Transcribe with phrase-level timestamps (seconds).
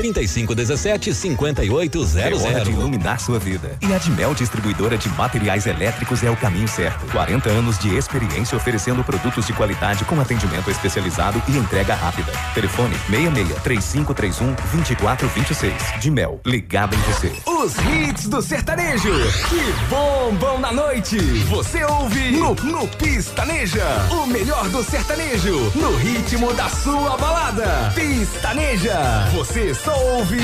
[0.00, 2.16] 3517 5800.
[2.16, 3.76] É hora de iluminar sua vida.
[3.82, 7.04] E a Admel Distribuidora de Materiais Elétricos é o caminho certo.
[7.12, 12.32] 40 anos de experiência oferecendo produtos de qualidade com atendimento especializado e entrega rápida.
[12.54, 15.74] Telefone 66 3531 2426.
[16.00, 17.32] Dimel, ligado em você.
[17.46, 19.12] Os hits do sertanejo
[19.48, 21.18] que bombam na noite.
[21.48, 23.84] Você ouve no, no Pistaneja.
[24.10, 27.92] O melhor do sertanejo no ritmo da sua balada.
[27.94, 29.28] Pistaneja.
[29.34, 30.38] Você só ouve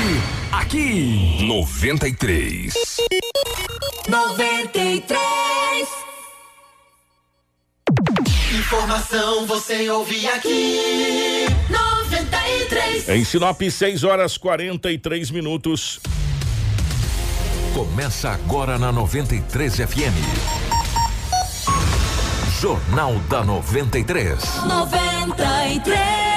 [0.51, 2.73] aqui 93.
[4.07, 5.87] 93.
[8.59, 13.09] Informação você ouve aqui 93.
[13.09, 15.99] Em Sinop, 6 horas 43 minutos.
[17.73, 20.57] Começa agora na 93 FM.
[22.59, 24.63] Jornal da 93.
[24.65, 26.36] 93.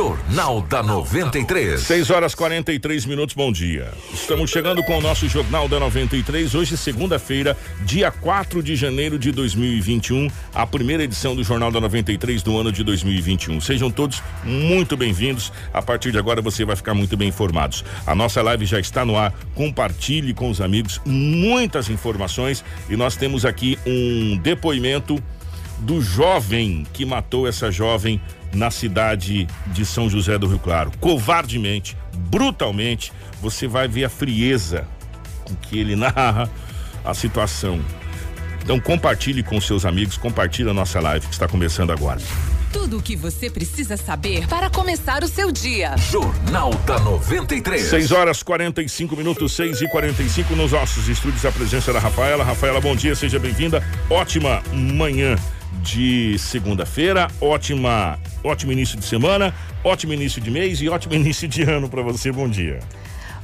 [0.00, 1.78] Jornal da 93.
[1.78, 3.92] 6 horas 43 minutos, bom dia.
[4.14, 9.30] Estamos chegando com o nosso Jornal da 93, hoje, segunda-feira, dia 4 de janeiro de
[9.30, 13.60] 2021, a primeira edição do Jornal da 93 do ano de 2021.
[13.60, 15.52] Sejam todos muito bem-vindos.
[15.70, 17.84] A partir de agora você vai ficar muito bem informados.
[18.06, 19.34] A nossa live já está no ar.
[19.54, 25.22] Compartilhe com os amigos muitas informações e nós temos aqui um depoimento
[25.80, 28.20] do jovem que matou essa jovem
[28.52, 30.92] na cidade de São José do Rio Claro.
[31.00, 31.96] Covardemente,
[32.30, 34.86] brutalmente, você vai ver a frieza
[35.44, 36.50] com que ele narra
[37.04, 37.80] a situação.
[38.62, 42.20] Então compartilhe com seus amigos, compartilhe a nossa live que está começando agora.
[42.72, 45.96] Tudo o que você precisa saber para começar o seu dia.
[45.96, 47.82] Jornal da 93.
[47.82, 51.44] 6 horas 45 minutos, 6 e 45 nos nossos estúdios.
[51.44, 52.44] A presença da Rafaela.
[52.44, 53.82] Rafaela, bom dia, seja bem-vinda.
[54.08, 55.36] Ótima manhã
[55.82, 57.28] de segunda-feira.
[57.40, 59.54] Ótima, ótimo início de semana,
[59.84, 62.32] ótimo início de mês e ótimo início de ano para você.
[62.32, 62.80] Bom dia.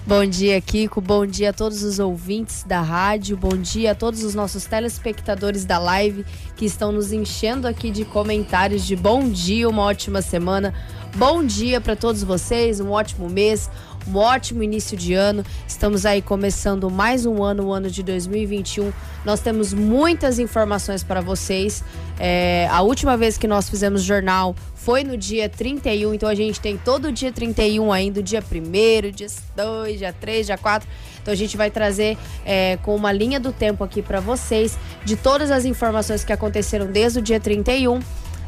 [0.06, 1.00] Bom dia, Kiko.
[1.00, 3.36] Bom dia a todos os ouvintes da rádio.
[3.36, 8.04] Bom dia a todos os nossos telespectadores da live que estão nos enchendo aqui de
[8.04, 10.72] comentários de bom dia, uma ótima semana.
[11.16, 13.68] Bom dia para todos vocês, um ótimo mês,
[14.08, 15.44] um ótimo início de ano.
[15.66, 18.92] Estamos aí começando mais um ano, o ano de 2021.
[19.24, 21.82] Nós temos muitas informações para vocês.
[22.18, 26.60] É, a última vez que nós fizemos jornal foi no dia 31, então a gente
[26.60, 30.88] tem todo o dia 31 ainda, dia 1 dia 2, dia 3, dia 4.
[31.20, 35.16] Então a gente vai trazer é, com uma linha do tempo aqui para vocês de
[35.16, 38.00] todas as informações que aconteceram desde o dia 31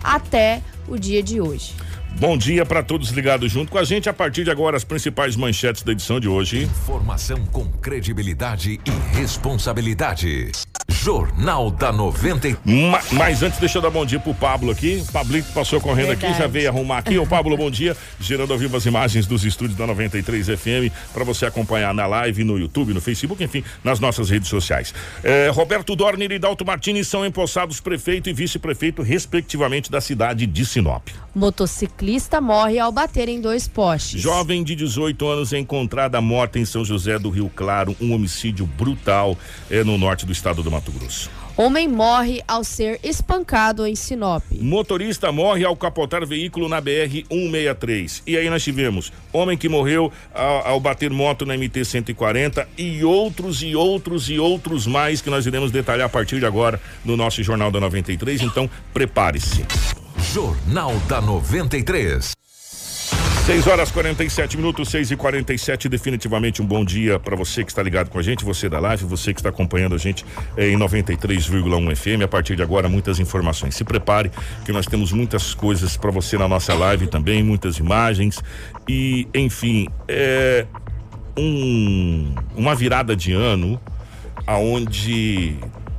[0.02, 1.74] até o dia de hoje.
[2.16, 4.08] Bom dia para todos ligados junto com a gente.
[4.08, 6.64] A partir de agora, as principais manchetes da edição de hoje.
[6.64, 10.50] Informação com credibilidade e responsabilidade.
[10.90, 12.58] Jornal da 90.
[12.64, 15.04] Ma mas antes, deixa eu dar bom dia pro Pablo aqui.
[15.12, 16.32] Pablito passou correndo Verdade.
[16.32, 17.16] aqui, já veio arrumar aqui.
[17.18, 17.96] Ô Pablo, bom dia.
[18.18, 22.42] Gerando ao vivo as imagens dos estúdios da 93 FM para você acompanhar na live,
[22.42, 24.92] no YouTube, no Facebook, enfim, nas nossas redes sociais.
[25.22, 30.66] É, Roberto Dorner e Dalto Martins são empossados prefeito e vice-prefeito, respectivamente, da cidade de
[30.66, 31.06] Sinop.
[31.38, 34.20] Motociclista morre ao bater em dois postes.
[34.20, 38.66] Jovem de 18 anos é encontrada morta em São José do Rio Claro, um homicídio
[38.66, 39.38] brutal
[39.70, 41.30] é, no norte do estado do Mato Grosso.
[41.56, 44.42] Homem morre ao ser espancado em Sinop.
[44.60, 48.24] Motorista morre ao capotar veículo na BR 163.
[48.26, 53.04] E aí nós tivemos homem que morreu ao, ao, bater moto na MT 140 e
[53.04, 57.16] outros e outros e outros mais que nós iremos detalhar a partir de agora no
[57.16, 58.42] nosso Jornal da 93.
[58.42, 59.64] Então prepare-se.
[60.18, 62.32] Jornal da 93.
[63.46, 67.82] 6 horas 47 minutos, 6 e 47 Definitivamente um bom dia para você que está
[67.82, 70.26] ligado com a gente, você da live, você que está acompanhando a gente
[70.56, 72.24] eh, em 93,1 FM.
[72.24, 73.74] A partir de agora, muitas informações.
[73.74, 74.30] Se prepare,
[74.66, 78.42] que nós temos muitas coisas para você na nossa live também, muitas imagens.
[78.86, 80.66] E, enfim, é
[81.38, 83.80] um, uma virada de ano
[84.46, 85.56] aonde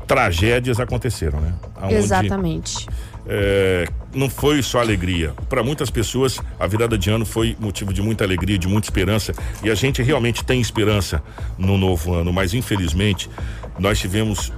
[0.10, 1.54] tragédias aconteceram, né?
[1.76, 2.88] Aonde, Exatamente
[3.32, 5.34] é, não foi só alegria.
[5.48, 9.34] Para muitas pessoas, a virada de ano foi motivo de muita alegria, de muita esperança.
[9.64, 11.22] E a gente realmente tem esperança
[11.56, 13.30] no novo ano, mas infelizmente
[13.78, 14.52] nós tivemos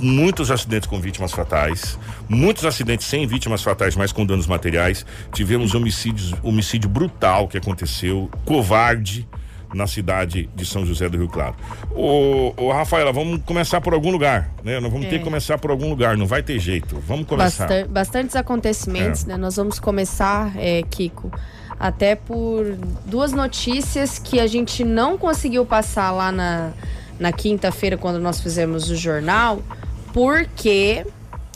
[0.00, 5.04] muitos acidentes com vítimas fatais, muitos acidentes sem vítimas fatais, mas com danos materiais.
[5.32, 9.28] Tivemos homicídios, homicídio brutal que aconteceu, covarde
[9.74, 11.54] na cidade de São José do Rio Claro.
[11.94, 14.78] Ô, ô Rafaela, vamos começar por algum lugar, né?
[14.80, 15.10] Nós vamos É.
[15.10, 17.02] ter que começar por algum lugar, não vai ter jeito.
[17.06, 17.66] Vamos começar.
[17.68, 19.28] Bastan- bastantes acontecimentos, É.
[19.28, 19.36] né?
[19.36, 21.30] Nós vamos começar, é, Kiko,
[21.78, 22.76] até por
[23.06, 26.70] duas notícias que a gente não conseguiu passar lá na,
[27.18, 29.60] na quinta-feira, quando nós fizemos o jornal,
[30.12, 31.04] porque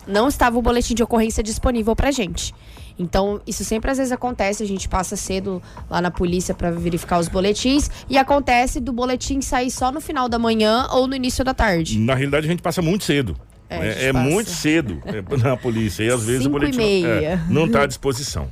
[0.06, 2.55] não estava o boletim de ocorrência disponível pra gente.
[2.99, 7.19] Então, isso sempre às vezes acontece, a gente passa cedo lá na polícia para verificar
[7.19, 11.45] os boletins e acontece do boletim sair só no final da manhã ou no início
[11.45, 11.99] da tarde.
[11.99, 13.37] Na realidade, a gente passa muito cedo.
[13.71, 16.03] É, É, é muito cedo é, na polícia.
[16.03, 17.05] E às vezes Cinco o boletim
[17.50, 18.49] não está à disposição.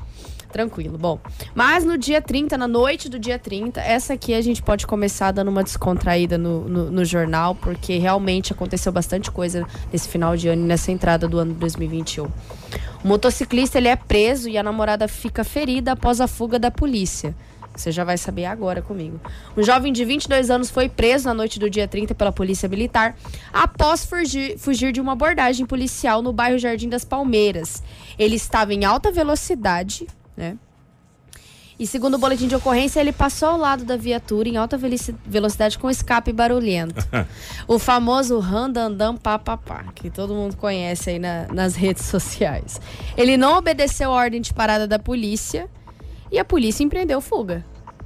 [0.56, 0.96] Tranquilo.
[0.96, 1.20] Bom,
[1.54, 5.30] mas no dia 30, na noite do dia 30, essa aqui a gente pode começar
[5.30, 10.48] dando uma descontraída no, no, no jornal, porque realmente aconteceu bastante coisa nesse final de
[10.48, 12.24] ano e nessa entrada do ano de 2021.
[12.24, 12.30] O
[13.06, 17.34] motociclista ele é preso e a namorada fica ferida após a fuga da polícia.
[17.76, 19.20] Você já vai saber agora comigo.
[19.56, 23.14] Um jovem de 22 anos foi preso na noite do dia 30 pela Polícia Militar
[23.52, 27.82] após fugir, fugir de uma abordagem policial no bairro Jardim das Palmeiras.
[28.18, 30.06] Ele estava em alta velocidade,
[30.36, 30.56] né?
[31.78, 34.78] E segundo o boletim de ocorrência, ele passou ao lado da viatura em alta
[35.26, 37.06] velocidade com escape barulhento.
[37.68, 42.80] o famoso randandam papapá, que todo mundo conhece aí na- nas redes sociais.
[43.14, 45.68] Ele não obedeceu a ordem de parada da polícia
[46.32, 47.62] e a polícia empreendeu fuga.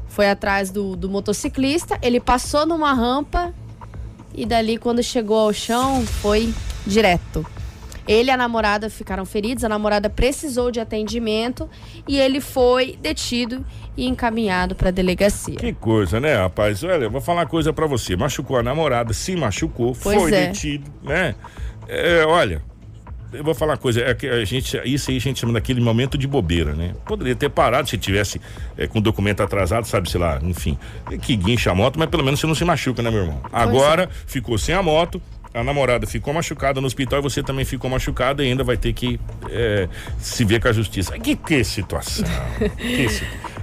[0.09, 3.55] Foi atrás do, do motociclista, ele passou numa rampa
[4.35, 6.53] e dali, quando chegou ao chão, foi
[6.85, 7.47] direto.
[8.11, 11.71] Ele e a namorada ficaram feridos, a namorada precisou de atendimento
[12.09, 13.65] e ele foi detido
[13.97, 15.55] e encaminhado para a delegacia.
[15.55, 16.83] Que coisa, né, rapaz?
[16.83, 18.17] Olha, eu vou falar uma coisa pra você.
[18.17, 20.49] Machucou a namorada, se machucou, Pois foi é.
[20.49, 21.37] detido, né?
[21.87, 22.61] É, olha,
[23.33, 24.01] eu vou falar uma coisa.
[24.01, 26.95] É que a gente, isso aí a gente chama daquele momento de bobeira, né?
[27.07, 28.41] Poderia ter parado se tivesse
[28.77, 30.77] é, com o documento atrasado, sabe, sei lá, enfim,
[31.23, 33.41] que guincha a moto, mas pelo menos você não se machuca, né, meu irmão?
[33.53, 35.23] Agora ficou sem a moto.
[35.52, 38.93] A namorada ficou machucada no hospital e você também ficou machucada e ainda vai ter
[38.93, 39.19] que
[39.49, 39.88] é,
[40.19, 41.19] se ver com a justiça.
[41.19, 42.25] Que, que situação!
[42.79, 43.08] que,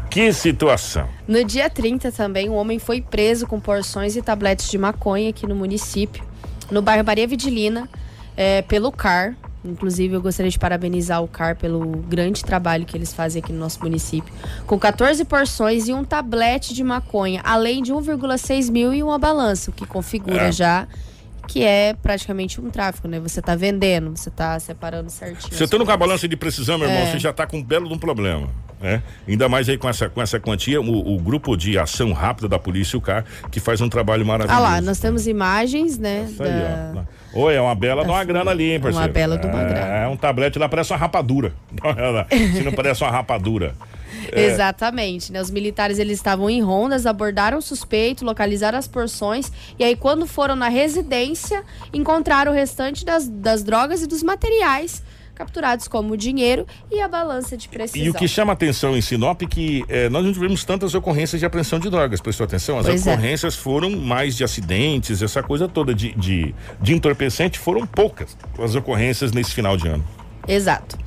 [0.09, 1.07] que situação!
[1.25, 5.47] No dia 30 também, um homem foi preso com porções e tabletes de maconha aqui
[5.47, 6.23] no município,
[6.69, 7.89] no bairro Maria Vidilina,
[8.35, 9.33] é, pelo CAR.
[9.63, 13.59] Inclusive, eu gostaria de parabenizar o CAR pelo grande trabalho que eles fazem aqui no
[13.59, 14.33] nosso município.
[14.65, 19.71] Com 14 porções e um tablete de maconha, além de 1,6 mil e uma balança,
[19.71, 20.51] o que configura É.
[20.51, 20.87] já
[21.47, 23.19] que é praticamente um tráfico, né?
[23.19, 25.53] Você tá vendendo, você tá separando certinho.
[25.55, 27.11] Você estando com a balança de precisão, meu irmão, É.
[27.11, 28.47] você já está com um belo de um problema.
[28.79, 29.01] Né?
[29.27, 32.59] Ainda mais aí com essa, com essa quantia, o, o grupo de ação rápida da
[32.59, 34.61] polícia, o CAR, que faz um trabalho maravilhoso.
[34.63, 36.27] Ah lá, nós temos imagens, né?
[36.29, 37.03] Isso aí, da-
[37.33, 37.39] ó.
[37.39, 39.05] Oi, é uma bela de uma da- grana ali, hein, parceiro?
[39.07, 39.85] uma bela de uma é, grana.
[39.95, 41.53] É um tablete lá, parece uma rapadura.
[42.55, 43.73] Se não parece uma rapadura.
[44.31, 44.45] É.
[44.45, 45.41] Exatamente, né?
[45.41, 50.25] Os militares eles estavam em rondas, abordaram o suspeito, localizaram as porções e aí quando
[50.25, 55.01] foram na residência encontraram o restante das, das drogas e dos materiais
[55.37, 58.03] capturados como o dinheiro e a balança de precisão.
[58.03, 61.39] E o que chama atenção em Sinop é que eh, nós não tivemos tantas ocorrências
[61.39, 62.79] de apreensão de drogas, prestou atenção?
[62.79, 63.13] As Pois é.
[63.13, 68.73] ocorrências foram mais de acidentes, essa coisa toda de, de, de entorpecente, foram poucas as
[68.73, 70.03] ocorrências nesse final de ano.
[70.47, 70.97] Exato.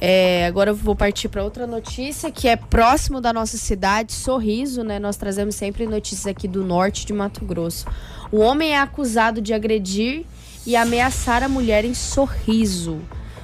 [0.00, 4.82] É, agora eu vou partir para outra notícia que é próximo da nossa cidade, Sorriso,
[4.82, 4.98] né?
[4.98, 7.86] Nós trazemos sempre notícias aqui do norte de Mato Grosso.
[8.32, 10.24] O homem é acusado de agredir
[10.66, 13.00] e ameaçar a mulher em Sorriso.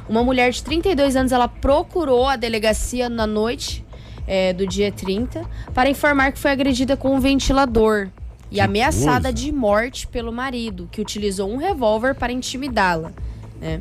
[0.08, 3.84] Uma mulher de 32 anos, ela procurou a delegacia na noite
[4.26, 5.44] é, do dia 30
[5.74, 8.08] para informar que foi agredida com um ventilador
[8.50, 9.32] e Que ameaçada coisa.
[9.32, 13.12] de morte pelo marido, que utilizou um revólver para intimidá-la.
[13.60, 13.80] né?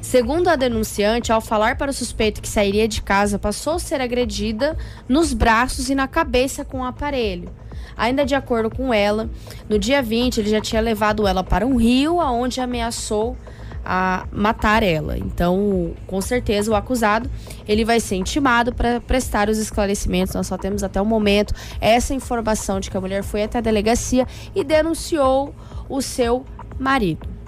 [0.00, 4.00] Segundo a denunciante, ao falar para o suspeito que sairia de casa, passou a ser
[4.00, 4.76] agredida
[5.08, 7.50] nos braços e na cabeça com o aparelho.
[7.96, 9.28] Ainda de acordo com ela,
[9.68, 13.36] no dia 20 ele já tinha levado ela para um rio aonde ameaçou
[13.84, 15.18] a matar ela.
[15.18, 17.30] Então, com certeza o acusado,
[17.68, 20.34] ele vai ser intimado para prestar os esclarecimentos.
[20.34, 23.62] Nós só temos até o momento essa informação de que a mulher foi até a
[23.62, 25.54] delegacia e denunciou
[25.88, 26.44] o seu
[26.78, 27.39] marido.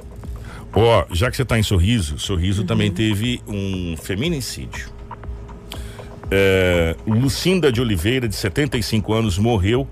[0.74, 2.94] Ó, já que você está em Sorriso, Sorriso também Uhum.
[2.94, 4.88] teve um feminicídio.
[6.30, 9.86] É, Lucinda de Oliveira, de 75 anos, morreu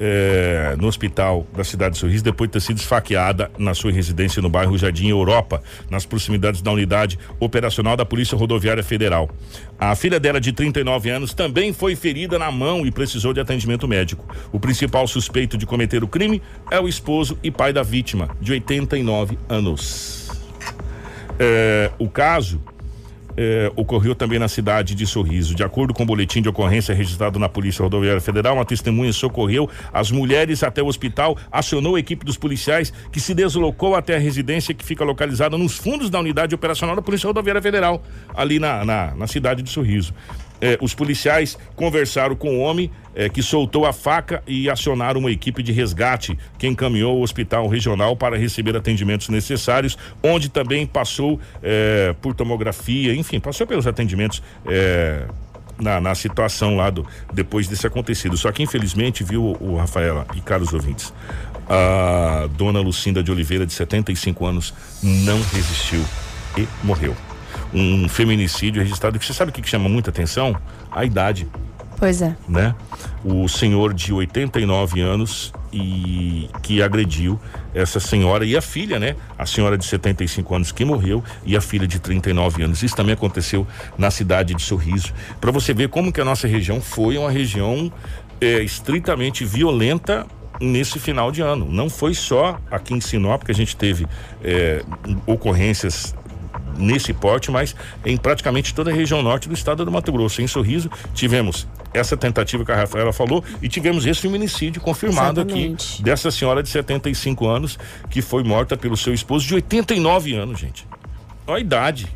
[0.00, 4.40] é, no hospital da cidade de Sorriso depois de ter sido esfaqueada na sua residência
[4.40, 9.28] no bairro Jardim Europa, nas proximidades da unidade operacional da Polícia Rodoviária Federal.
[9.78, 13.86] A filha dela, de 39 anos, também foi ferida na mão e precisou de atendimento
[13.86, 14.26] médico.
[14.52, 18.52] O principal suspeito de cometer o crime é o esposo e pai da vítima, de
[18.52, 20.28] 89 anos.
[21.38, 22.60] É, o caso
[23.40, 25.54] eh, ocorreu também na cidade de Sorriso.
[25.54, 29.70] De acordo com o boletim de ocorrência registrado na Polícia Rodoviária Federal, uma testemunha socorreu
[29.92, 34.18] as mulheres até o hospital, acionou a equipe dos policiais que se deslocou até a
[34.18, 38.02] residência que fica localizada nos fundos da unidade operacional da Polícia Rodoviária Federal,
[38.34, 40.12] ali na, na, na cidade de Sorriso.
[40.60, 45.30] Eh, os policiais conversaram com o homem eh, que soltou a faca e acionaram uma
[45.30, 51.40] equipe de resgate que encaminhou ao hospital regional para receber atendimentos necessários, onde também passou
[51.62, 54.42] eh, por tomografia, enfim, passou pelos atendimentos.
[55.80, 58.36] na, na situação lá do depois desse acontecido.
[58.36, 61.14] Só que infelizmente viu o, o Rafaela e caros ouvintes,
[61.68, 66.04] a dona Lucinda de Oliveira de 75 anos não resistiu
[66.56, 67.14] e morreu.
[67.72, 70.56] Um feminicídio registrado que você sabe o que, que chama muita atenção?
[70.90, 71.46] A idade
[71.98, 72.36] Pois é.
[72.48, 72.74] né?
[73.24, 77.38] O senhor de 89 anos e que agrediu
[77.74, 79.16] essa senhora e a filha, né?
[79.36, 82.82] A senhora de 75 anos que morreu e a filha de 39 anos.
[82.84, 83.66] Isso também aconteceu
[83.98, 85.12] na cidade de Sorriso.
[85.40, 87.92] Para você ver como que a nossa região foi uma região
[88.40, 90.24] é, estritamente violenta
[90.60, 91.66] nesse final de ano.
[91.70, 94.06] Não foi só aqui em Sinop que a gente teve
[94.42, 94.84] é,
[95.26, 96.14] ocorrências
[96.78, 100.40] nesse porte, mas em praticamente toda a região norte do estado do Mato Grosso.
[100.40, 105.94] Em Sorriso, tivemos essa tentativa que a Rafaela falou e tivemos esse feminicídio confirmado Exatamente.
[105.94, 110.60] aqui dessa senhora de 75 anos que foi morta pelo seu esposo de 89 anos,
[110.60, 110.86] gente.
[111.46, 112.06] Olha a idade.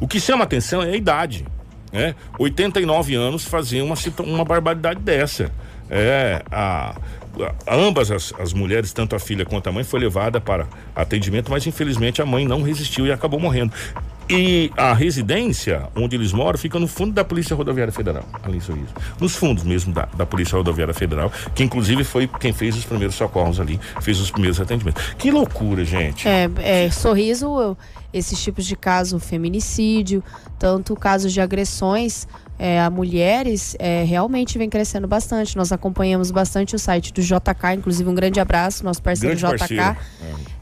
[0.00, 1.46] O que chama atenção é a idade.
[1.92, 2.14] Né?
[2.38, 5.50] 89 anos fazer uma, uma barbaridade dessa.
[5.88, 6.94] É, a,
[7.66, 11.50] a- ambas as, as mulheres, tanto a filha quanto a mãe, foi levada para atendimento,
[11.50, 13.72] mas infelizmente a mãe não resistiu e acabou morrendo.
[14.30, 18.60] E a residência onde eles moram fica no fundo da Polícia Rodoviária Federal, ali em
[18.60, 18.94] Sorriso.
[19.20, 23.16] Nos fundos mesmo da, da Polícia Rodoviária Federal, que inclusive foi quem fez os primeiros
[23.16, 25.02] socorros ali, fez os primeiros atendimentos.
[25.18, 26.28] Que loucura, gente.
[26.28, 27.76] É, é, sorriso,
[28.12, 30.22] esses tipos de caso, feminicídio,
[30.58, 32.28] tanto casos de agressões
[32.62, 35.56] é, a mulheres, é, realmente vem crescendo bastante.
[35.56, 39.76] Nós acompanhamos bastante o site do JK, inclusive um grande abraço, nosso parceiro Grande JK,
[39.76, 39.96] parceiro.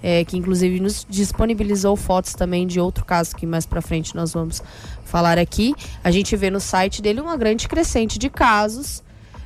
[0.00, 4.32] é, que inclusive nos disponibilizou fotos também de outro caso que mais pra frente nós
[4.32, 4.62] vamos
[5.04, 5.74] falar aqui.
[6.04, 9.02] A gente vê no site dele uma grande crescente de casos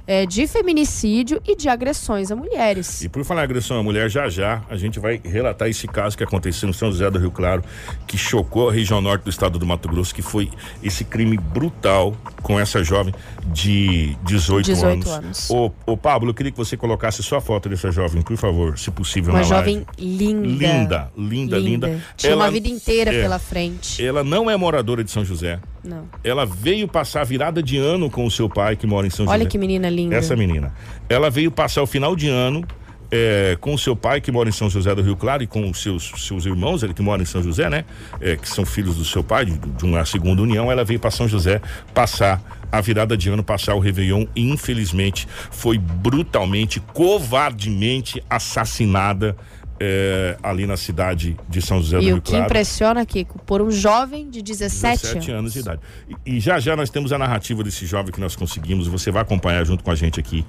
[0.06, 3.02] é, de feminicídio e de agressões a mulheres.
[3.02, 6.16] E por falar em agressão à mulher, já já a gente vai relatar esse caso
[6.16, 7.62] que aconteceu no São José do Rio Claro,
[8.06, 10.50] que chocou a região norte do estado do Mato Grosso, que foi
[10.82, 13.14] esse crime brutal com essa jovem
[13.46, 15.50] de 18, 18 anos.
[15.50, 15.50] anos.
[15.86, 19.30] Ô, Pablo, eu queria que você colocasse sua foto dessa jovem, por favor, se possível,
[19.32, 20.16] Uma na jovem live.
[20.16, 20.52] linda.
[20.56, 22.00] Linda, linda, linda.
[22.16, 23.22] Tinha uma Ela- vida inteira é.
[23.22, 24.04] pela frente.
[24.04, 25.60] Ela não é moradora de São José.
[25.84, 26.08] Não.
[26.22, 29.26] Ela veio passar a virada de ano com o seu pai, que mora em São
[29.26, 29.50] Olha José.
[29.50, 30.01] que menina linda.
[30.10, 30.72] Essa menina.
[31.08, 32.64] Ela veio passar o final de ano
[33.12, 35.68] é, com o seu pai, que mora em São José do Rio Claro, e com
[35.68, 37.84] os seus, seus irmãos, ele que mora em São José, né?
[38.18, 40.72] É, que são filhos do seu pai, de, de uma segunda união.
[40.72, 41.60] Ela veio para São José
[41.92, 42.42] passar
[42.72, 49.36] a virada de ano, passar o Réveillon, e infelizmente foi brutalmente, covardemente assassinada.
[49.84, 52.44] É, ali na cidade de São José do E Rio o que Claro.
[52.44, 55.80] impressiona, Kiko, por um jovem de 17, 17 anos de idade.
[56.24, 59.22] E, e já já nós temos a narrativa desse jovem que nós conseguimos, você vai
[59.22, 60.46] acompanhar junto com a gente aqui.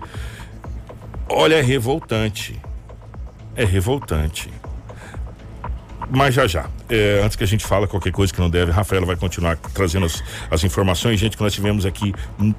[1.27, 2.61] Olha, é revoltante.
[3.55, 4.51] É revoltante.
[6.09, 6.69] Mas já já.
[6.89, 9.57] É, antes que a gente fala qualquer coisa que não deve, a Rafaela vai continuar
[9.73, 12.13] trazendo as, as informações, gente, que nós tivemos aqui.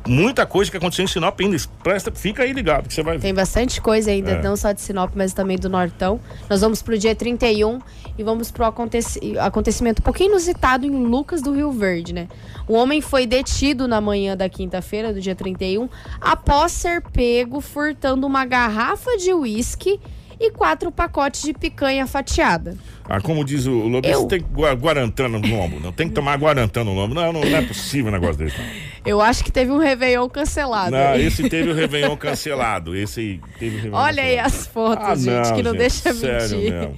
[0.07, 1.57] Muita coisa que aconteceu em Sinop ainda.
[1.83, 3.23] Presta, fica aí ligado, que você vai ver.
[3.23, 4.43] Tem bastante coisa ainda, É.
[4.43, 6.19] não só de Sinop, mas também do Nortão.
[6.51, 7.81] Nós vamos pro dia 31
[8.19, 12.29] e vamos pro aconteci- acontecimento um pouquinho inusitado em Lucas do Rio Verde, né?
[12.69, 15.89] Um homem foi detido na manhã da quinta-feira, do dia 31,
[16.21, 20.01] após ser pego furtando uma garrafa de uísque
[20.47, 22.77] e quatro pacotes de picanha fatiada.
[23.07, 24.41] Ah, como diz o Lobo, Eu- você tem
[25.39, 25.79] no lombo.
[25.79, 27.15] Não tem que tomar guarantando no lombo.
[27.15, 28.57] Não, não, não é possível um negócio desse.
[28.57, 28.65] Não.
[29.05, 30.91] Eu acho que teve um Réveillon cancelado.
[30.93, 31.27] Não, aí.
[31.27, 32.97] esse teve o Réveillon cancelado.
[32.97, 34.57] Esse aí teve o Réveillon Olha aí cancelado.
[34.61, 36.73] as fotos, Ah, gente, não, que não gente, deixa sério mentir.
[36.73, 36.97] mesmo.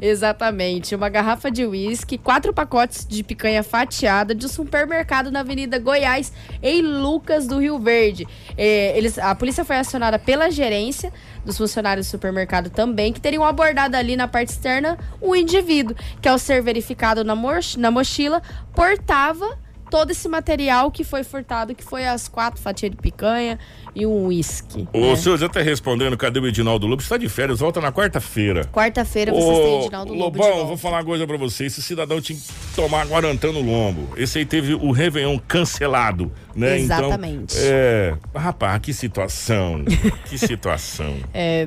[0.00, 0.94] Exatamente.
[0.94, 6.32] Uma garrafa de uísque, quatro pacotes de picanha fatiada de um supermercado na Avenida Goiás,
[6.62, 8.26] em Lucas do Rio Verde.
[8.56, 11.12] É, eles, a polícia foi acionada pela gerência
[11.44, 16.28] dos funcionários do supermercado também, que teriam abordado ali na parte externa o indivíduo, que
[16.28, 17.34] ao ser verificado na,
[17.76, 18.40] na mochila,
[18.74, 19.58] portava
[19.90, 23.58] todo esse material que foi furtado, que foi as quatro fatias de picanha
[23.94, 24.86] e um uísque.
[24.92, 25.16] O né?
[25.16, 27.02] senhor já tá respondendo, cadê o Edinaldo Lobo?
[27.02, 28.64] Está de férias, volta na quarta-feira.
[28.66, 31.66] Quarta-feira vocês têm Edinaldo Lobo Lobão, vou falar uma coisa pra você.
[31.66, 34.08] Esse cidadão tinha que tomar guarantando lombo.
[34.16, 36.78] Esse aí teve o Réveillon cancelado, né?
[36.78, 37.56] Exatamente.
[37.56, 38.14] Então, é.
[38.34, 39.84] Rapaz, que situação.
[40.28, 41.16] que situação.
[41.32, 41.66] É,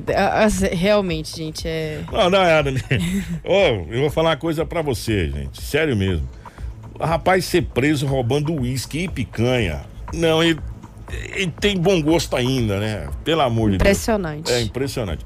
[0.72, 2.00] realmente, gente, é.
[2.10, 2.70] Não, não é nada.
[2.70, 2.80] né?
[3.44, 5.62] Ô, eu vou falar uma coisa pra você, gente.
[5.62, 6.28] Sério mesmo.
[7.02, 9.82] Rapaz, ser preso roubando uísque e picanha.
[10.14, 10.60] Não, ele,
[11.34, 13.08] ele tem bom gosto ainda, né?
[13.24, 13.80] Pelo amor de Deus.
[13.88, 14.52] Impressionante.
[14.52, 15.24] É impressionante.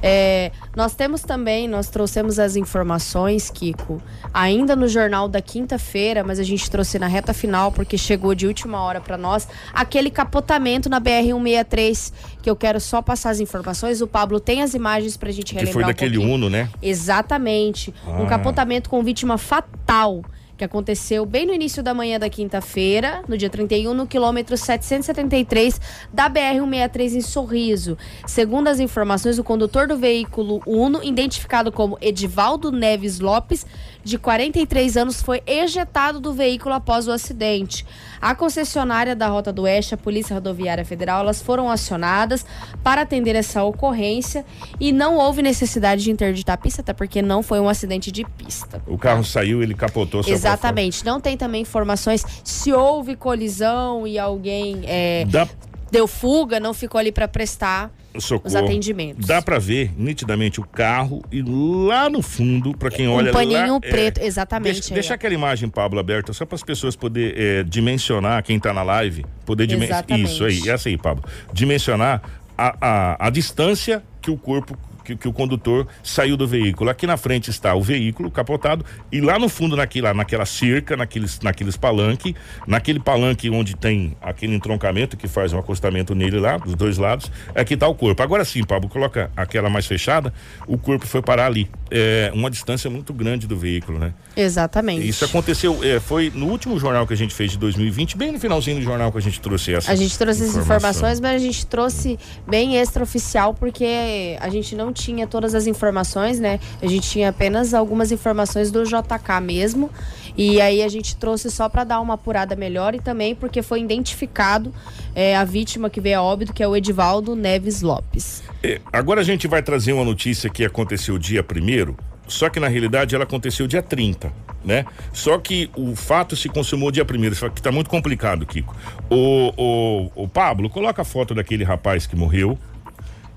[0.00, 4.00] É, nós temos também, nós trouxemos as informações, Kiko,
[4.32, 8.46] ainda no jornal da quinta-feira, mas a gente trouxe na reta final porque chegou de
[8.46, 14.00] última hora para nós, aquele capotamento na BR-163, que eu quero só passar as informações.
[14.00, 16.34] O Pablo tem as imagens pra gente Que relembrar foi um daquele pouquinho.
[16.34, 16.68] Uno, né?
[16.80, 17.92] Exatamente.
[18.06, 18.26] Um Ah.
[18.26, 20.22] capotamento com vítima fatal
[20.58, 25.80] que aconteceu bem no início da manhã da quinta-feira, no dia 31, no quilômetro 773
[26.12, 27.96] da BR-163 em Sorriso.
[28.26, 33.64] Segundo as informações, o condutor do veículo Uno, identificado como Edivaldo Neves Lopes,
[34.08, 37.86] de 43 anos, foi ejetado do veículo após o acidente.
[38.20, 42.44] A concessionária da Rota do Oeste, a Polícia Rodoviária Federal, elas foram acionadas
[42.82, 44.44] para atender essa ocorrência
[44.80, 48.24] e não houve necessidade de interditar a pista, até porque não foi um acidente de
[48.24, 48.82] pista.
[48.86, 50.22] O carro saiu, ele capotou.
[50.26, 51.04] Exatamente.
[51.04, 55.26] Não tem também informações se houve colisão e alguém é.
[55.28, 55.46] Dá
[55.90, 58.48] deu fuga, não ficou ali para prestar socorro.
[58.48, 59.26] os atendimentos.
[59.26, 63.74] Dá pra ver nitidamente o carro e lá no fundo, pra quem Um olha paninho
[63.74, 67.34] lá, preto, é, exatamente, Deixa, deixa aquela imagem, Pablo, aberta, só para as pessoas poder
[67.36, 70.20] é, dimensionar, quem tá na live, poder dimensionar.
[70.20, 71.24] Isso aí, essa aí, Pablo.
[71.52, 72.22] Dimensionar
[72.56, 74.76] a, a, a distância que o corpo.
[75.08, 76.90] Que, que o condutor saiu do veículo.
[76.90, 81.40] Aqui na frente está o veículo capotado e lá no fundo, naquela, naquela cerca, naqueles,
[81.40, 82.36] naqueles palanque,
[82.66, 87.32] naquele palanque onde tem aquele entroncamento que faz um acostamento nele lá, dos dois lados,
[87.54, 88.22] aqui está o corpo.
[88.22, 90.30] Agora sim, Pablo, coloca aquela mais fechada,
[90.66, 91.70] o corpo foi parar ali.
[91.90, 94.12] É uma distância muito grande do veículo, né?
[94.36, 95.08] Exatamente.
[95.08, 98.38] Isso aconteceu, é, foi no último jornal que a gente fez de 2020, bem no
[98.38, 99.90] finalzinho do jornal que a gente trouxe essa.
[99.90, 104.92] A gente trouxe essas informações, mas a gente trouxe bem extraoficial porque a gente não
[104.98, 106.60] tinha todas as informações, né?
[106.82, 109.90] A gente tinha apenas algumas informações do JK mesmo.
[110.36, 113.80] E aí a gente trouxe só para dar uma apurada melhor e também porque foi
[113.80, 114.72] identificado
[115.12, 118.42] é, a vítima que veio a óbito, que é o Edivaldo Neves Lopes.
[118.62, 121.96] É, agora a gente vai trazer uma notícia que aconteceu dia primeiro,
[122.28, 124.32] só que na realidade ela aconteceu dia 30,
[124.64, 124.84] né?
[125.12, 128.76] Só que o fato se consumou dia primeiro, só que tá muito complicado, Kiko.
[129.10, 132.56] O, o, o Pablo, coloca a foto daquele rapaz que morreu,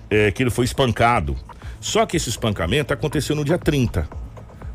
[0.10, 1.36] é, que ele foi espancado.
[1.82, 4.08] Só que esse espancamento aconteceu no dia 30.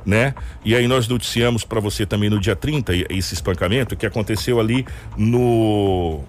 [0.05, 0.35] Né?
[0.64, 4.61] E aí nós noticiamos para você também no dia 30 e- esse espancamento que aconteceu
[4.61, 6.23] ali no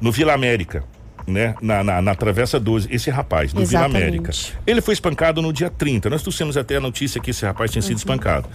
[0.00, 0.84] no Vila América,
[1.26, 1.54] né?
[1.60, 4.06] Na, na, na Travessa 12, esse rapaz, no Vila Exatamente.
[4.06, 4.30] América.
[4.66, 6.08] Ele foi espancado no dia 30.
[6.08, 8.48] Nós trouxemos até a notícia que esse rapaz tinha sido espancado.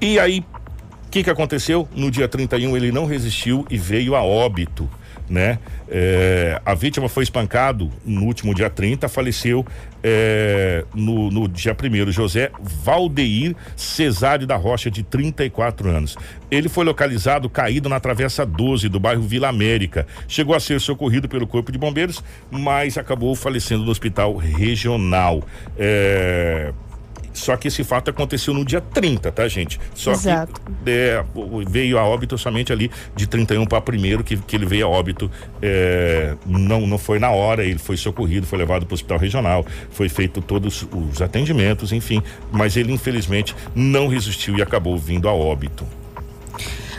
[0.00, 0.40] E aí,
[1.06, 1.86] o que, que aconteceu?
[1.94, 4.88] No dia 31 ele não resistiu e veio a óbito.
[5.28, 5.58] Né?
[5.88, 9.66] É, a vítima foi espancado no último dia 30, faleceu
[10.02, 16.16] é, no, no dia 1 José Valdeir Cesário da Rocha, de 34 anos.
[16.48, 20.06] Ele foi localizado caído na Travessa 12 do bairro Vila América.
[20.28, 25.42] Chegou a ser socorrido pelo Corpo de Bombeiros, mas acabou falecendo no hospital regional.
[25.76, 26.72] É,
[27.36, 29.78] só que esse fato aconteceu no dia 30, tá, gente?
[29.94, 30.60] Só Exato.
[30.84, 31.24] que é,
[31.68, 35.30] veio a óbito somente ali de 31 para primeiro que, que ele veio a óbito.
[35.60, 39.66] é, não, não foi na hora, ele foi socorrido, foi levado para o hospital regional,
[39.90, 42.22] foi feito todos os atendimentos, enfim.
[42.50, 45.86] Mas ele, infelizmente, não resistiu e acabou vindo a óbito.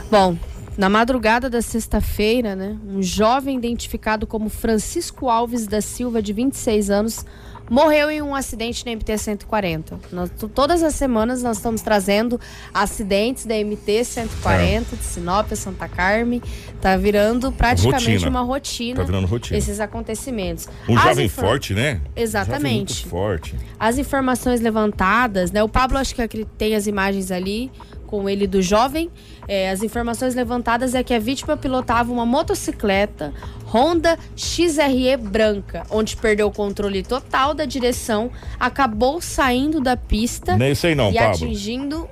[0.10, 0.38] Bom,
[0.78, 6.91] na madrugada da sexta-feira, né, um jovem identificado como Francisco Alves da Silva, de 26
[6.91, 7.26] anos,
[7.69, 9.93] morreu em um acidente na MT-140.
[10.12, 12.39] Nós- t- todas as semanas nós estamos trazendo
[12.73, 16.41] acidentes da MT-140, de Sinop Santa Carme.
[16.82, 18.30] Tá virando praticamente Rotina.
[18.30, 19.58] uma rotina, Tá virando rotina.
[19.58, 20.67] esses acontecimentos.
[20.88, 21.99] Um As jovem infor- forte, né?
[22.15, 22.60] Exatamente.
[22.62, 23.56] Jovem muito forte.
[23.80, 25.63] as informações levantadas, né?
[25.63, 27.71] O Pablo acho que tem as imagens ali
[28.07, 29.11] com ele do jovem.
[29.47, 33.31] É, as informações levantadas é que a vítima pilotava uma motocicleta
[33.71, 40.71] Honda XRE branca, onde perdeu o controle total da direção, acabou saindo da pista é
[40.71, 41.31] esse aí não, e Pablo.
[41.35, 42.09] atingindo.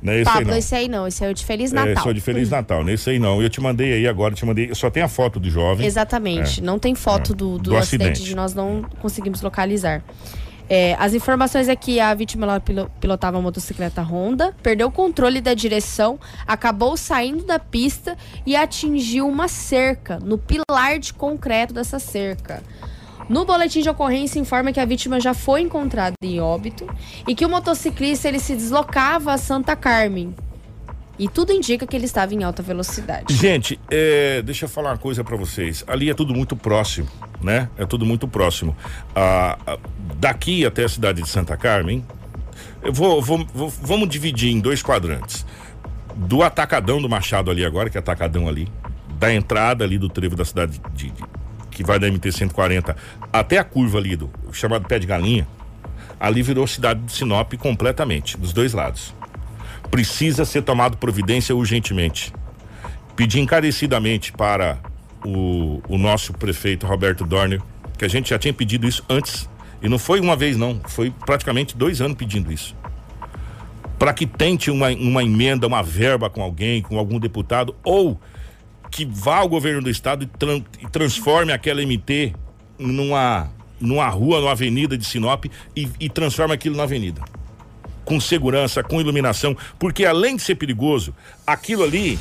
[0.00, 0.58] Não é esse aí Pablo, não.
[0.58, 2.04] esse aí não, esse aí é o de Feliz É, Natal.
[2.04, 3.42] só de Feliz Natal, nesse aí não.
[3.42, 4.72] Eu te mandei aí agora, te mandei.
[4.72, 5.84] Só tem a foto do jovem.
[5.86, 6.60] Exatamente.
[6.60, 6.62] É.
[6.62, 7.34] Não tem foto É.
[7.34, 8.28] do, do, Do acidente, acidente.
[8.30, 10.04] de nós não conseguimos localizar.
[10.68, 12.62] É, as informações é que a vítima
[13.00, 19.26] pilotava a motocicleta Honda, perdeu o controle da direção, acabou saindo da pista e atingiu
[19.26, 22.62] uma cerca, no pilar de concreto dessa cerca.
[23.28, 26.86] No boletim de ocorrência informa que a vítima já foi encontrada em óbito
[27.26, 30.34] e que o motociclista ele se deslocava a Santa Carmen.
[31.18, 33.34] E tudo indica que ele estava em alta velocidade.
[33.34, 35.82] Gente, é, deixa eu falar uma coisa pra vocês.
[35.86, 37.08] Ali é tudo muito próximo,
[37.42, 37.68] né?
[37.76, 38.76] É tudo muito próximo.
[39.16, 39.58] Ah,
[40.16, 42.04] daqui até a cidade de Santa Carmen,
[42.82, 45.44] eu vou, vou- vou- vamos dividir em dois quadrantes.
[46.20, 48.66] do atacadão do Machado ali agora, que é atacadão ali,
[49.20, 51.24] da entrada ali do trevo da cidade de, de
[51.70, 52.96] que vai da MT 140
[53.32, 55.46] até a curva ali do chamado pé de galinha,
[56.18, 59.14] ali virou cidade de Sinop completamente, dos dois lados.
[59.90, 62.32] Precisa ser tomado providência urgentemente.
[63.16, 64.78] Pedir encarecidamente para
[65.24, 67.60] o, o nosso prefeito Roberto Dorner,
[67.96, 69.48] que a gente já tinha pedido isso antes,
[69.82, 72.76] e não foi uma vez não, foi praticamente dois anos pedindo isso.
[73.98, 78.20] Para que tente uma, uma emenda, uma verba com alguém, com algum deputado, ou
[78.90, 82.32] que vá ao governo do estado e, tran e transforme aquela MT
[82.78, 85.44] numa, numa rua, numa avenida de Sinop
[85.76, 87.22] e, e transforme aquilo na avenida.
[88.08, 91.14] Com segurança, com iluminação, porque além de ser perigoso,
[91.46, 92.18] aquilo ali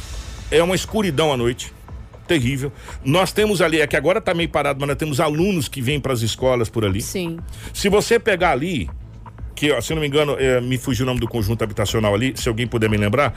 [0.52, 1.74] é uma escuridão à noite
[2.28, 2.72] terrível.
[3.04, 6.00] Nós temos ali, é que agora tá meio parado, mas nós temos alunos que vêm
[6.00, 7.02] para as escolas por ali.
[7.02, 7.40] Sim.
[7.74, 8.90] Se você pegar ali,
[9.56, 12.34] que ó, se não me engano, é, me fugiu o nome do conjunto habitacional ali,
[12.36, 13.34] se alguém puder me lembrar,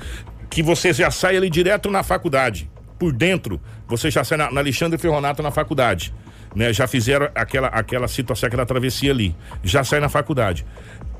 [0.51, 2.69] que você já sai ali direto na faculdade.
[2.99, 6.13] Por dentro, você já sai na, na Alexandre Ferronato na faculdade.
[6.55, 6.73] Né?
[6.73, 9.35] Já fizeram aquela, aquela situação, aquela travessia ali.
[9.63, 10.67] Já sai na faculdade.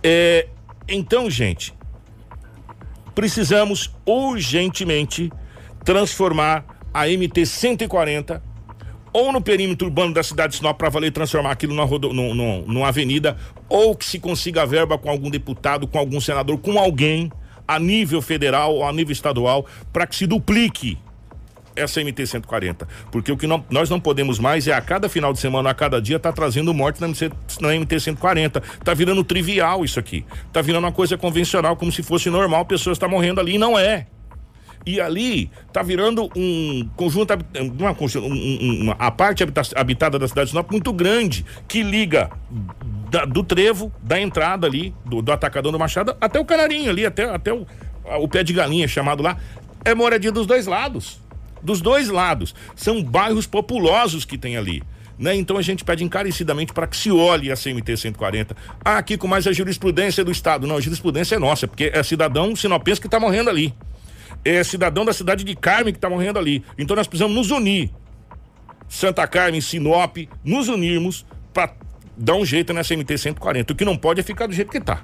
[0.03, 0.49] É,
[0.88, 1.75] então, gente,
[3.14, 5.31] precisamos urgentemente
[5.85, 8.43] transformar a MT 140
[9.12, 12.88] ou no perímetro urbano da cidade de Sinop para valer transformar aquilo numa, rodo, numa
[12.88, 13.37] avenida,
[13.69, 17.31] ou que se consiga verba com algum deputado, com algum senador, com alguém
[17.66, 20.99] a nível federal ou a nível estadual, para que se duplique
[21.74, 22.87] essa MT 140.
[23.11, 26.00] Porque o que nós não podemos mais é a cada final de semana, a cada
[26.00, 27.30] dia, tá trazendo morte na MT,
[27.61, 28.61] na MT 140.
[28.85, 30.24] Tá virando trivial isso aqui.
[30.52, 33.59] Tá virando uma coisa convencional, como se fosse normal, pessoas estão tá morrendo ali e
[33.59, 34.06] não é.
[34.87, 37.35] E ali tá virando um conjunto,
[37.78, 39.44] uma, uma, a parte
[39.76, 42.30] habitada da cidade de Sinop muito grande, que liga
[43.11, 47.04] da, do trevo, da entrada ali, do, do atacadão do Machado, até o Canarinho ali,
[47.04, 47.66] até, até o,
[48.20, 49.37] o pé de galinha chamado lá.
[49.85, 51.20] É moradia dos dois lados.
[51.62, 52.55] Dos dois lados.
[52.75, 54.83] São bairros populosos que tem ali.
[55.18, 55.35] Né?
[55.35, 58.57] Então a gente pede encarecidamente para que se olhe a CMT 140.
[58.85, 60.66] Ah, aqui com mais a jurisprudência do Estado.
[60.66, 63.75] Não, a jurisprudência é nossa, porque é cidadão sinopense que está morrendo ali
[64.44, 66.64] é cidadão da cidade de Carmen que está morrendo ali.
[66.79, 67.90] Então nós precisamos nos unir.
[68.88, 71.75] Santa Carmen, Sinop, nos unirmos para
[72.16, 73.73] dar um jeito nessa MT 140.
[73.73, 75.03] O que não pode é ficar do jeito que está.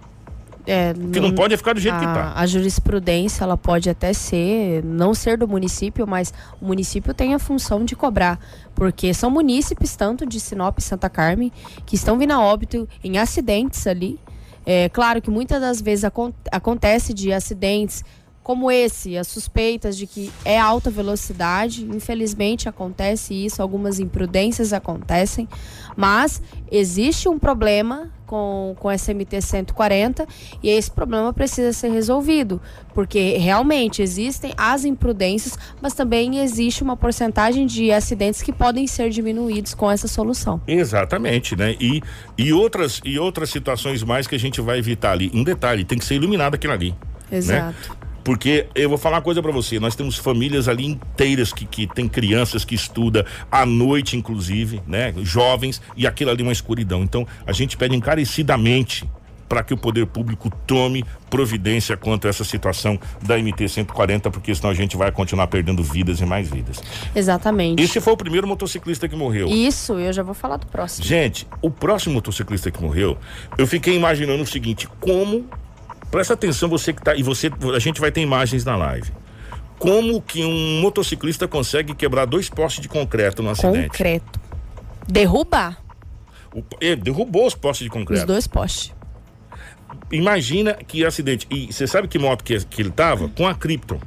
[0.66, 2.32] É, que não, pode é ficar do jeito a, que está.
[2.34, 7.38] A jurisprudência, ela pode até ser, não ser do município, mas o município tem a
[7.38, 8.38] função de cobrar.
[8.74, 11.52] Porque são munícipes, tanto de Sinop e Santa Carmen,
[11.86, 14.18] que estão vindo a óbito em acidentes ali.
[14.66, 16.04] É claro que muitas das vezes
[16.50, 18.04] acontece de acidentes
[18.46, 21.84] como esse, as suspeitas de que é alta velocidade.
[21.84, 25.48] Infelizmente acontece isso, algumas imprudências acontecem,
[25.96, 30.28] mas existe um problema com, com essa MT 140
[30.62, 32.62] e esse problema precisa ser resolvido,
[32.94, 39.10] porque realmente existem as imprudências, mas também existe uma porcentagem de acidentes que podem ser
[39.10, 40.62] diminuídos com essa solução.
[40.68, 41.74] Exatamente, né?
[41.80, 42.00] E,
[42.38, 45.32] e, outras, e outras situações mais que a gente vai evitar ali.
[45.34, 46.94] Um detalhe, tem que ser iluminado aquilo ali.
[47.28, 47.38] Né?
[47.38, 47.90] Exato.
[47.90, 48.05] Né?
[48.26, 51.86] Porque eu vou falar uma coisa para você, nós temos famílias ali inteiras que, que
[51.86, 55.14] tem crianças que estudam à noite, inclusive, né?
[55.18, 57.04] Jovens, e aquilo ali é uma escuridão.
[57.04, 59.08] Então, a gente pede encarecidamente
[59.48, 64.52] para que o poder público tome providência quanto a essa situação da MT 140, porque
[64.52, 66.82] senão a gente vai continuar perdendo vidas e mais vidas.
[67.14, 67.80] Exatamente.
[67.80, 69.46] Esse foi o primeiro motociclista que morreu.
[69.46, 71.06] Isso, eu já vou falar do próximo.
[71.06, 73.16] Gente, o próximo motociclista que morreu,
[73.56, 75.48] eu fiquei imaginando o seguinte: como
[76.16, 79.12] Presta atenção você que tá e você a gente vai ter imagens na live.
[79.78, 83.88] Como que um motociclista consegue quebrar dois postes de concreto no acidente?
[83.88, 84.40] Concreto.
[85.06, 85.78] Derrubar.
[86.54, 88.22] O, ele derrubou os postes de concreto.
[88.22, 88.94] Os dois postes.
[90.10, 91.46] Imagina que acidente.
[91.50, 93.28] E você sabe que moto que, que ele tava?
[93.28, 94.00] Com a Krypton.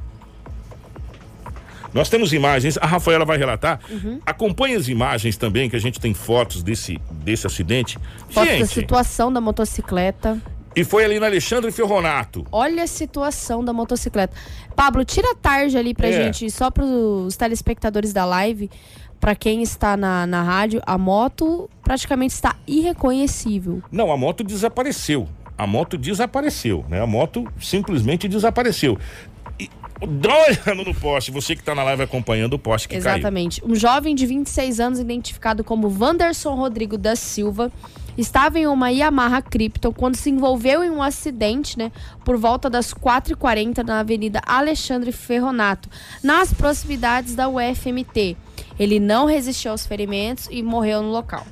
[1.94, 3.78] Nós temos imagens, a Rafaela vai relatar.
[3.88, 4.20] Uhum.
[4.26, 7.96] Acompanhe as imagens também, que a gente tem fotos desse, desse acidente.
[8.30, 10.42] Fotos gente, da situação da motocicleta.
[10.74, 12.46] E foi ali na Alexandre Ferronato.
[12.52, 14.34] Olha a situação da motocicleta.
[14.76, 16.12] Pablo, tira a tarde ali pra é.
[16.12, 18.70] gente, só pros telespectadores da live.
[19.18, 23.82] Para quem está na, na rádio, a moto praticamente está irreconhecível.
[23.92, 25.28] Não, a moto desapareceu.
[25.58, 27.02] A moto desapareceu, né?
[27.02, 28.96] A moto simplesmente desapareceu.
[30.00, 33.60] Dá uma olhada no poste, você que está na live acompanhando o poste que Exatamente.
[33.60, 33.70] Caiu.
[33.70, 37.70] Um jovem de 26 anos, identificado como Wanderson Rodrigo da Silva,
[38.20, 41.90] estava em uma Yamaha Krypton quando se envolveu em um acidente, né,
[42.24, 45.88] por volta das 4h40 na Avenida Alexandre Ferronato,
[46.22, 48.36] nas proximidades da UFMT.
[48.78, 51.46] Ele não resistiu aos ferimentos e morreu no local.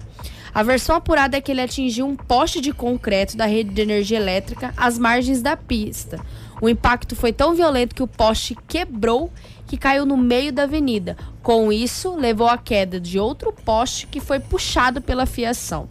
[0.55, 4.19] A versão apurada é que ele atingiu um poste de concreto da rede de energia
[4.19, 6.19] elétrica às margens da pista.
[6.61, 9.31] O impacto foi tão violento que o poste quebrou
[9.67, 11.17] que caiu no meio da avenida.
[11.43, 15.89] Com isso, levou à queda de outro poste que foi puxado pela fiação.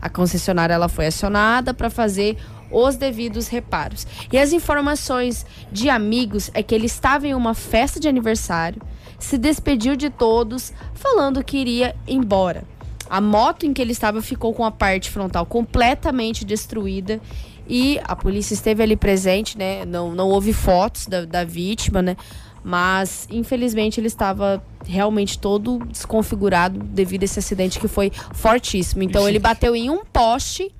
[0.00, 2.36] A concessionária ela foi acionada para fazer
[2.70, 4.06] os devidos reparos.
[4.32, 8.80] E as informações de amigos é que ele estava em uma festa de aniversário,
[9.18, 12.64] se despediu de todos, falando que iria embora.
[13.08, 17.20] A moto em que ele estava ficou com a parte frontal completamente destruída
[17.68, 19.84] e a polícia esteve ali presente, né?
[19.84, 22.16] Não, não houve fotos da, da vítima, né?
[22.62, 29.02] Mas, infelizmente, ele estava realmente todo desconfigurado devido a esse acidente que foi fortíssimo.
[29.02, 30.70] Então, ele bateu em um poste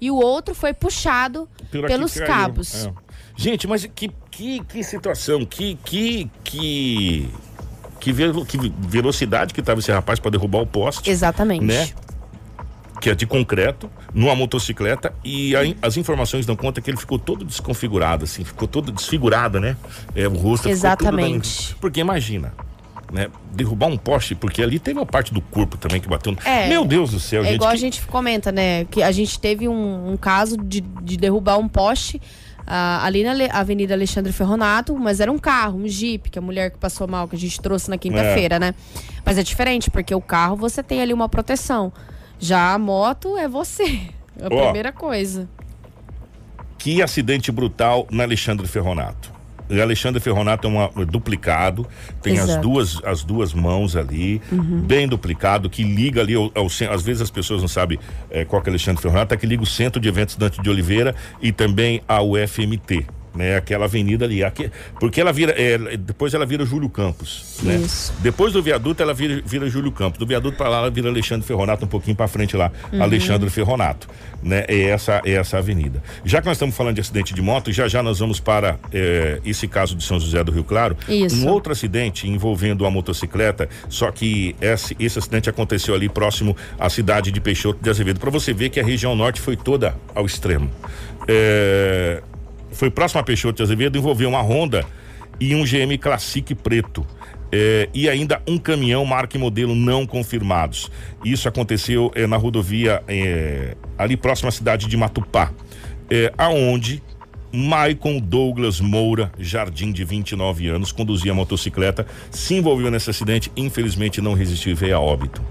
[0.00, 2.26] e o outro foi puxado aqui pelos caiu.
[2.26, 2.86] cabos.
[2.86, 2.92] É.
[3.36, 7.28] Gente, mas que, que, que situação, que, que, que,
[8.00, 11.64] que, velo- que velocidade que tava esse rapaz para derrubar o poste, Exatamente.
[11.64, 11.88] né?
[13.00, 17.18] Que é de concreto, numa motocicleta, e a as informações dão conta que ele ficou
[17.18, 19.76] todo desconfigurado, assim, ficou todo desfigurado, né?
[20.16, 21.68] É, o rosto Exatamente.
[21.68, 22.52] dando- Porque imagina,
[23.12, 23.28] né?
[23.52, 26.36] Derrubar um poste, porque ali teve uma parte do corpo também que bateu.
[26.44, 26.68] É.
[26.68, 27.54] Meu Deus do céu, É gente.
[27.54, 28.84] igual que- a gente comenta, né?
[28.86, 32.20] Que a gente teve um, um caso de, de derrubar um poste
[32.66, 36.42] ah, ali na Le- Avenida Alexandre Ferronato, mas era um carro, um Jeep, que a
[36.42, 38.74] mulher que passou mal, que a gente trouxe na quinta-feira, né?
[39.24, 41.90] Mas é diferente, porque o carro você tem ali uma proteção.
[42.38, 44.00] Já a moto é você.
[44.38, 44.64] É a Ó.
[44.64, 45.48] primeira coisa.
[46.78, 49.38] Que acidente brutal na Alexandre Ferronato.
[49.68, 51.86] O Alexandre Ferronato é uma, é duplicado,
[52.22, 57.02] tem as duas, as duas mãos ali, bem duplicado, que liga ali ao, ao Às
[57.02, 57.98] vezes as pessoas não sabem
[58.30, 60.70] eh, qual que é Alexandre Ferronato, é que liga o Centro de Eventos Dante de
[60.70, 63.06] Oliveira e também ao FMT.
[63.38, 67.76] Né, aquela avenida ali, aqui, porque ela vira, eh, depois ela vira Júlio Campos, né?
[67.76, 68.12] Isso.
[68.20, 71.46] Depois do viaduto ela vira, vira Júlio Campos, do viaduto para lá ela vira Alexandre
[71.46, 73.00] Ferronato, um pouquinho para frente lá, Uhum.
[73.00, 74.08] Alexandre Ferronato,
[74.42, 74.64] né?
[74.66, 76.02] É essa, é essa avenida.
[76.24, 79.40] Já que nós estamos falando de acidente de moto, já já nós vamos para eh,
[79.44, 80.96] esse caso de São José do Rio Claro.
[81.08, 81.36] Isso.
[81.36, 86.90] Um outro acidente envolvendo uma motocicleta, só que esse, esse acidente aconteceu ali próximo à
[86.90, 88.18] cidade de Peixoto de Azevedo.
[88.18, 90.68] Para você ver que a região norte foi toda ao extremo.
[91.28, 92.22] É,
[92.70, 94.84] foi próximo a Peixoto de Azevedo, envolveu uma Honda
[95.40, 97.06] e um GM Classic preto.
[97.50, 100.90] É, e ainda um caminhão marca e modelo não confirmados.
[101.24, 105.50] Isso aconteceu é, na rodovia é, ali próximo à cidade de Matupá,
[106.10, 107.02] é, aonde
[107.50, 114.20] Maicon Douglas Moura, Jardim de 29 anos, conduzia a motocicleta, se envolveu nesse acidente, infelizmente
[114.20, 115.42] não resistiu e veio a óbito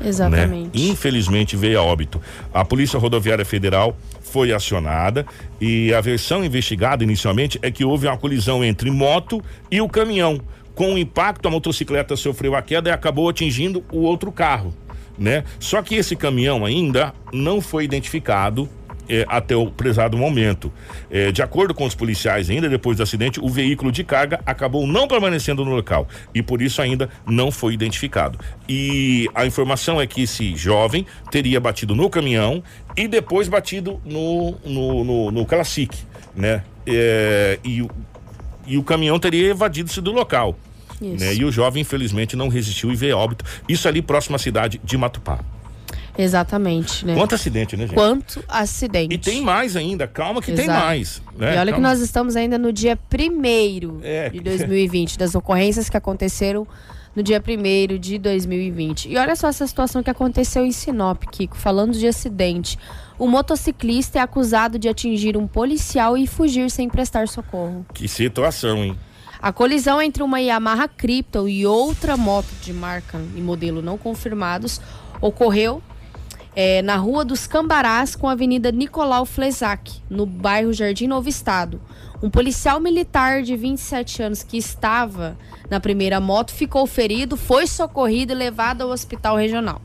[0.00, 0.78] Exatamente.
[0.78, 0.84] né?
[0.90, 2.20] Infelizmente veio a óbito.
[2.52, 3.96] A Polícia Rodoviária Federal
[4.34, 5.24] foi acionada
[5.60, 10.40] e a versão investigada inicialmente é que houve uma colisão entre moto e o caminhão.
[10.74, 14.74] Com o impacto, a motocicleta sofreu a queda e acabou atingindo o outro carro,
[15.16, 15.44] né?
[15.60, 18.68] Só que esse caminhão ainda não foi identificado
[19.08, 20.72] eh, até o prezado momento.
[21.10, 24.86] Eh, de acordo com os policiais, ainda depois do acidente, o veículo de carga acabou
[24.86, 28.38] não permanecendo no local e por isso ainda não foi identificado.
[28.68, 32.62] E a informação é que esse jovem teria batido no caminhão
[32.96, 35.96] e depois batido no, no, no, no Classic,
[36.34, 36.62] né?
[36.86, 37.90] Eh, e, o-
[38.66, 40.56] e o caminhão teria evadido-se do local.
[41.02, 41.24] Isso.
[41.24, 41.34] Né?
[41.34, 43.44] E o jovem, infelizmente, não resistiu e veio óbito.
[43.68, 45.40] Isso ali próximo à cidade de Matupá.
[46.16, 47.14] Exatamente, né?
[47.16, 47.94] Quanto acidente, né, gente?
[47.94, 49.12] Quanto acidente.
[49.14, 50.84] E tem mais ainda, calma que tem Exato.
[50.86, 51.20] mais.
[51.36, 51.56] Né?
[51.56, 51.88] E olha que Calma.
[51.88, 54.28] nós estamos ainda no dia 1 É.
[54.30, 56.66] de 2020, das ocorrências que aconteceram
[57.14, 59.08] no dia 1 de 2020.
[59.08, 62.78] E olha só essa situação que aconteceu em Sinop, Kiko, falando de acidente.
[63.18, 67.86] O motociclista é acusado de atingir um policial e fugir sem prestar socorro.
[67.94, 68.98] Que situação, hein?
[69.40, 74.80] A colisão entre uma Yamaha Krypton e outra moto de marca e modelo não confirmados
[75.20, 75.82] ocorreu
[76.56, 81.80] eh, na Rua dos Cambarás com a Avenida Nicolau Flesac, no bairro Jardim Novo Estado.
[82.24, 85.36] Um policial militar de 27 anos que estava
[85.68, 89.78] na primeira moto ficou ferido, foi socorrido e levado ao hospital regional.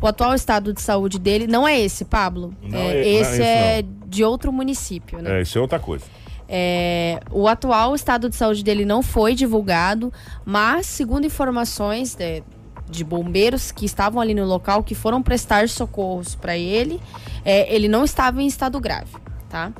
[0.00, 2.52] O atual estado de saúde dele não é esse, Pablo.
[2.60, 5.38] Não É, é- não é esse esse, é de outro município, né?
[5.38, 6.04] É, isso é outra coisa.
[6.48, 10.12] É, o atual estado de saúde dele não foi divulgado,
[10.44, 12.42] mas, segundo informações de,
[12.90, 17.00] de bombeiros que estavam ali no local, que foram prestar socorros para ele,
[17.44, 19.12] é, ele não estava em estado grave,
[19.48, 19.72] tá?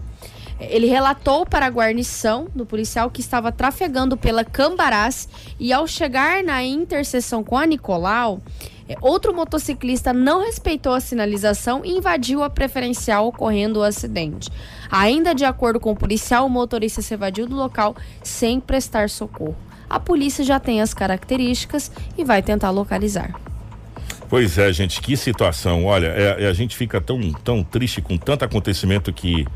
[0.59, 5.29] Ele relatou para a guarnição do policial que estava trafegando pela Cambarás
[5.61, 8.41] e ao chegar na interseção com a Nicolau,
[8.89, 14.49] é, outro motociclista não respeitou a sinalização e invadiu a preferencial, ocorrendo o acidente.
[14.91, 19.57] Ainda de acordo com o policial, o motorista se evadiu do local sem prestar socorro.
[19.91, 23.35] A polícia já tem as características e vai tentar localizar.
[24.29, 25.85] Pois é, gente, que situação.
[25.85, 29.47] Olha, é- é, a gente fica tão, tão triste com tanto acontecimento que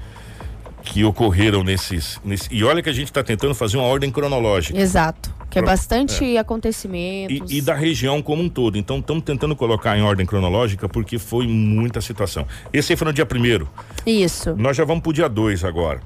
[0.82, 4.78] que ocorreram nesses, nesse, e olha que a gente está tentando fazer uma ordem cronológica.
[4.78, 5.32] Exato.
[5.50, 7.50] Que é bastante E, acontecimentos.
[7.50, 8.78] e da região como um todo.
[8.78, 12.46] Então estamos tentando colocar em ordem cronológica porque foi muita situação.
[12.72, 13.68] Esse aí foi no dia primeiro.
[14.06, 14.54] Isso.
[14.56, 16.00] Nós já vamos pro dia 2 agora.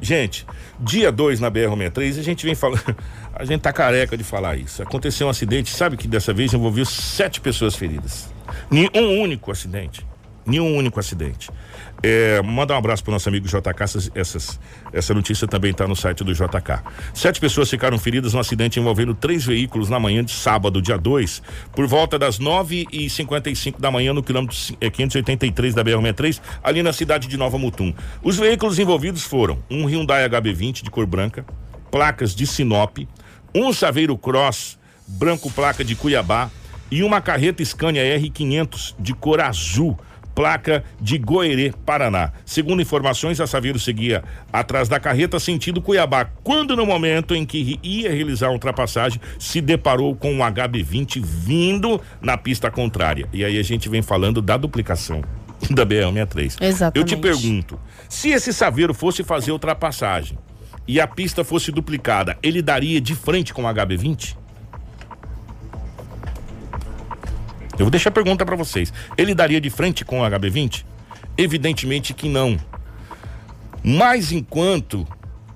[0.00, 0.46] Gente,
[0.78, 2.82] dia 2 na BR-63, a gente vem falando.
[3.34, 4.82] A gente tá careca de falar isso.
[4.82, 8.28] Aconteceu um acidente, sabe que dessa vez envolveu sete pessoas feridas.
[8.68, 10.04] Nenhum único acidente.
[10.44, 11.48] Nenhum único acidente.
[12.00, 14.10] É, manda um abraço pro nosso amigo JK.
[14.14, 14.60] Essas,
[14.92, 16.80] essa notícia também está no site do JK.
[17.12, 21.42] Sete pessoas ficaram feridas num acidente envolvendo três veículos na manhã de sábado, dia 2,
[21.74, 26.92] por volta das 9h55 da manhã, no quilômetro ci- eh, 583 da BR-63, ali na
[26.92, 27.92] cidade de Nova Mutum.
[28.22, 31.44] Os veículos envolvidos foram um Hyundai HB20 de cor branca,
[31.90, 32.98] placas de Sinop,
[33.54, 36.50] um Saveiro Cross branco placa de Cuiabá
[36.90, 39.98] e uma carreta Scania R500 de cor azul
[40.38, 42.30] placa de Goerê, Paraná.
[42.46, 44.22] Segundo informações, a Saveiro seguia
[44.52, 49.60] atrás da carreta sentido Cuiabá, quando no momento em que ia realizar a ultrapassagem, se
[49.60, 53.28] deparou com um HB20 vindo na pista contrária.
[53.32, 55.22] E aí a gente vem falando da duplicação
[55.70, 56.58] da BR-63.
[56.60, 56.96] Exatamente.
[56.96, 57.76] Eu te pergunto,
[58.08, 60.38] se esse Saveiro fosse fazer ultrapassagem
[60.86, 64.36] e a pista fosse duplicada, ele daria de frente com o HB20?
[67.78, 68.92] Eu vou deixar a pergunta para vocês.
[69.16, 70.84] Ele daria de frente com o HB20?
[71.36, 72.58] Evidentemente que não.
[73.84, 75.06] Mas enquanto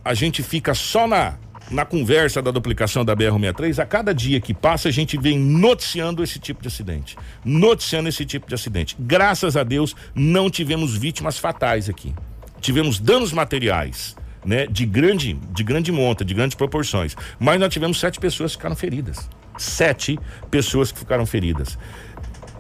[0.05, 1.35] a gente fica só na,
[1.69, 6.23] na conversa da duplicação da BR-63, a cada dia que passa a gente vem noticiando
[6.23, 7.17] esse tipo de acidente.
[7.45, 8.97] Noticiando esse tipo de acidente.
[9.01, 12.15] Graças a Deus não tivemos vítimas fatais aqui.
[12.61, 14.17] Tivemos danos materiais.
[14.45, 17.17] Né, de grande, de grande monta, de grandes proporções.
[17.39, 19.31] Mas nós tivemos sete pessoas que ficaram feridas.
[19.57, 20.19] Sete
[20.51, 21.79] pessoas que ficaram feridas.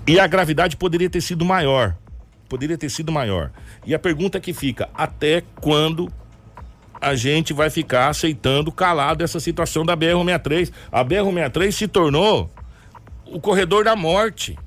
[0.06, 1.96] E a gravidade poderia ter sido maior.
[2.48, 3.50] Poderia ter sido maior.
[3.86, 6.12] E a pergunta que fica: até quando
[7.00, 10.72] a gente vai ficar aceitando calado essa situação da BR-63?
[10.90, 12.50] A BR-63 se tornou
[13.26, 14.58] o corredor da morte.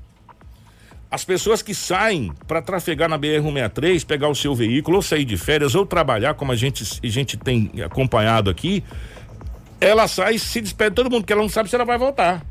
[1.08, 5.36] As pessoas que saem para trafegar na BR-163, pegar o seu veículo, ou sair de
[5.36, 8.82] férias, ou trabalhar, como a gente, a gente tem acompanhado aqui,
[9.80, 11.96] ela sai e se despede de todo mundo, porque ela não sabe se ela vai
[11.96, 12.44] voltar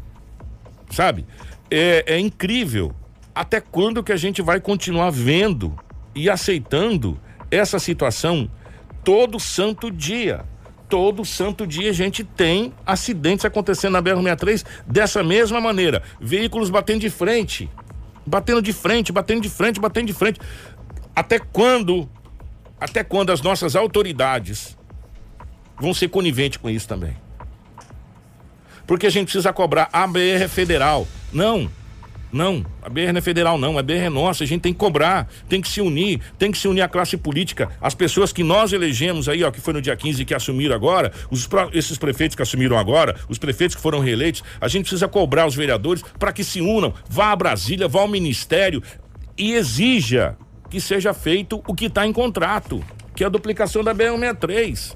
[0.89, 1.26] sabe?
[1.69, 2.93] É, é incrível.
[3.34, 5.75] Até quando que a gente vai continuar vendo
[6.13, 7.19] e aceitando
[7.51, 8.49] essa situação
[9.04, 10.45] todo santo dia?
[10.88, 16.04] Todo santo dia a gente tem acidentes acontecendo na BR-63 dessa mesma maneira.
[16.21, 17.69] Veículos batendo de frente,
[18.25, 20.39] batendo de frente, batendo de frente, batendo de frente.
[21.15, 22.10] Até quando,
[22.80, 24.78] até quando as nossas autoridades
[25.80, 27.17] vão ser coniventes com isso também?
[28.86, 31.08] porque a gente precisa cobrar a BR federal.
[31.36, 31.69] Não,
[32.32, 34.80] não, a BR não é federal, não, a BR é nossa, a gente tem que
[34.80, 38.41] cobrar, tem que se unir, tem que se unir a classe política, as pessoas que
[38.41, 42.38] nós elegemos aí, ó, que foi no dia 15 que assumiram agora, os, esses prefeitos
[42.38, 46.32] que assumiram agora, os prefeitos que foram reeleitos, a gente precisa cobrar os vereadores para
[46.32, 48.82] que se unam, vá a Brasília, vá ao ministério
[49.38, 50.38] e exija
[50.69, 52.82] que seja feito o que está em contrato,
[53.13, 54.95] que é a duplicação da BR-163.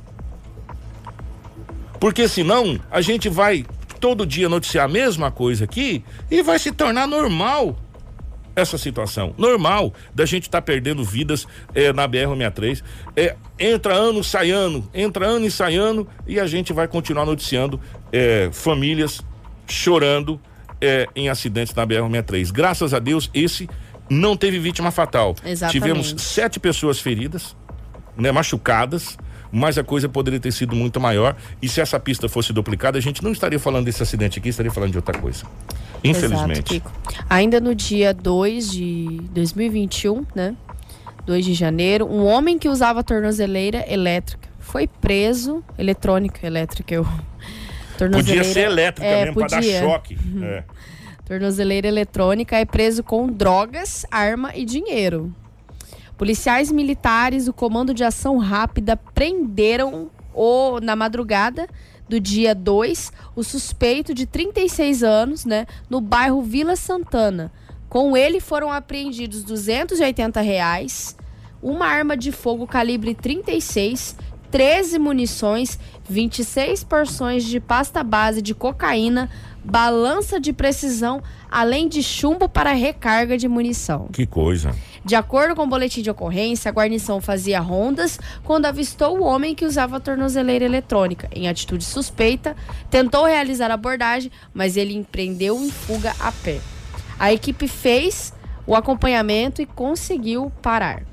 [2.00, 3.66] Porque senão a gente vai
[4.00, 7.78] todo dia noticiar a mesma coisa aqui e vai se tornar normal
[8.56, 9.34] essa situação.
[9.38, 12.84] Normal da gente estar perdendo vidas eh, na BR-63.
[13.16, 17.26] É, entra ano, sai ano, entra ano e sai ano e a gente vai continuar
[17.26, 17.80] noticiando
[18.12, 19.22] eh, famílias
[19.68, 20.40] chorando
[20.82, 22.52] eh, em acidentes na BR-63.
[22.52, 23.70] Graças a Deus, esse
[24.10, 25.36] não teve vítima fatal.
[25.46, 25.72] Exatamente.
[25.72, 27.56] Tivemos sete pessoas feridas,
[28.18, 29.18] né, machucadas,
[29.52, 31.36] mas a coisa poderia ter sido muito maior.
[31.62, 34.72] E se essa pista fosse duplicada, a gente não estaria falando desse acidente aqui, estaria
[34.72, 35.46] falando de outra coisa.
[36.04, 36.76] Infelizmente.
[36.76, 37.26] Exato.
[37.30, 40.56] Ainda no dia 2 de 2021, né?
[41.26, 47.06] 2 de janeiro, um homem que usava tornozeleira elétrica foi preso, eletrônica, elétrica, eu.
[47.98, 49.80] Podia ser elétrica é, mesmo, para dar podia.
[49.82, 50.18] choque.
[50.42, 50.64] É.
[51.26, 55.36] Tornozeleira eletrônica é preso com drogas, arma e dinheiro.
[56.20, 61.66] Policiais militares, o Comando de Ação Rápida, prenderam o, na madrugada
[62.10, 67.50] do dia 2 o suspeito de 36 anos, né, no bairro Vila Santana.
[67.88, 71.16] Com ele foram apreendidos 280 reais,
[71.64, 74.18] uma arma de fogo calibre 36,
[74.52, 75.80] 13 munições,
[76.10, 79.30] 26 porções de pasta base de cocaína,
[79.70, 84.08] balança de precisão, além de chumbo para recarga de munição.
[84.12, 84.74] Que coisa.
[85.04, 89.56] De acordo com o boletim de ocorrência, a guarnição fazia rondas quando avistou o homem
[89.56, 91.30] que usava a tornozeleira eletrônica.
[91.34, 92.56] Em atitude suspeita,
[92.90, 96.60] tentou realizar a abordagem, mas ele empreendeu em fuga a pé.
[97.18, 98.34] A equipe fez
[98.66, 101.04] o acompanhamento e conseguiu parar.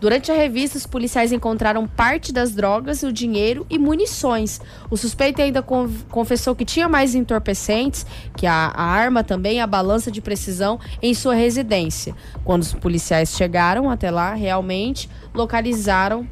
[0.00, 4.58] Durante a revista, os policiais encontraram parte das drogas, o dinheiro e munições.
[4.90, 9.66] O suspeito ainda con- confessou que tinha mais entorpecentes, que a, a arma também, a
[9.66, 12.14] balança de precisão, em sua residência.
[12.42, 16.26] Quando os policiais chegaram até lá, realmente localizaram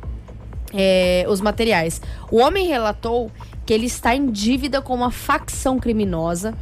[0.73, 2.01] é, os materiais.
[2.31, 3.31] O homem relatou
[3.67, 6.55] que ele está em dívida com uma facção criminosa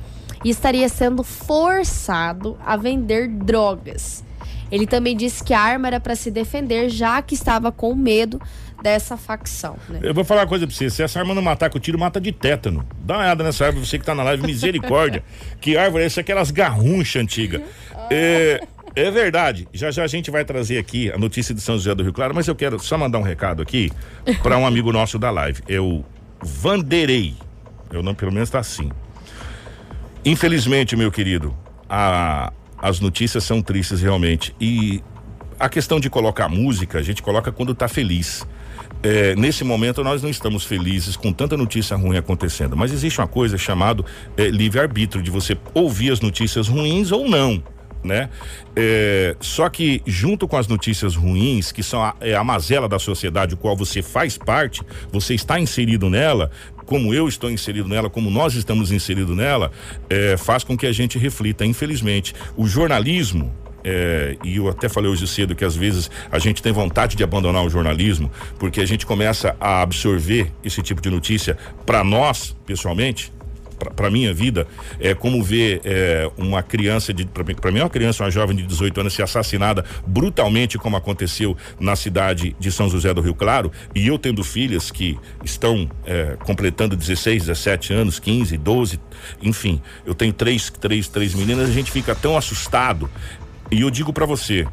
[0.45, 4.26] e estaria sendo forçado a vender drogas.
[4.71, 8.41] Ele também disse que a arma era para se defender, já que estava com medo
[8.83, 9.77] dessa facção.
[9.89, 10.01] né?
[10.03, 10.91] Eu vou falar uma coisa pra você.
[10.91, 12.87] Se essa arma não matar com tiro, mata de tétano.
[13.01, 15.23] Dá uma olhada nessa árvore, você que tá na live, misericórdia.
[15.61, 16.21] que árvore é essa?
[16.21, 17.63] Aquelas garrunchas antigas.
[18.11, 18.61] É,
[18.95, 19.67] é verdade.
[19.73, 22.35] Já já a gente vai trazer aqui a notícia de São José do Rio Claro,
[22.35, 23.91] mas eu quero só mandar um recado aqui
[24.43, 25.63] para um amigo nosso da live.
[25.69, 26.05] É o
[26.43, 27.35] Vanderei.
[27.91, 28.91] Eu não, pelo menos tá assim.
[30.25, 31.57] Infelizmente, meu querido,
[31.89, 34.55] a- as notícias são tristes realmente.
[34.61, 35.03] E
[35.59, 38.47] a questão de colocar música, a gente coloca quando tá feliz.
[39.03, 43.29] É, nesse momento nós não estamos felizes com tanta notícia ruim acontecendo, mas existe uma
[43.29, 44.05] coisa chamada
[44.37, 47.63] livre-arbítrio, de você ouvir as notícias ruins ou não.
[48.07, 48.31] Né?
[48.75, 52.99] É, só que junto com as notícias ruins, que são a, é a mazela da
[52.99, 56.51] sociedade, o qual você faz parte, você está inserido nela,
[56.87, 59.73] como eu estou inserido nela, como nós estamos inseridos nela,
[60.09, 61.67] é, faz com que a gente reflita.
[61.67, 63.53] Infelizmente, o jornalismo,
[63.85, 67.25] é, e eu até falei hoje cedo que às vezes a gente tem vontade de
[67.25, 72.57] abandonar o jornalismo, porque a gente começa a absorver esse tipo de notícia para nós,
[72.65, 73.33] pessoalmente,
[73.79, 74.67] para minha vida,
[74.99, 79.01] é como ver é, uma criança de para mim uma criança, uma jovem de 18
[79.01, 84.07] anos ser assassinada brutalmente como aconteceu na cidade de São José do Rio Claro, e
[84.07, 89.01] eu tendo filhas que estão é, completando 16, 17 anos, 15, 12,
[89.43, 93.11] enfim, eu tenho três, três, três meninas, a gente fica tão assustado.
[93.71, 94.67] E eu digo para você,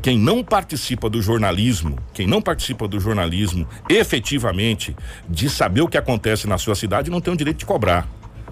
[0.00, 4.96] quem não participa do jornalismo, quem não participa do jornalismo efetivamente,
[5.28, 8.06] de saber o que acontece na sua cidade, não tem o direito de cobrar.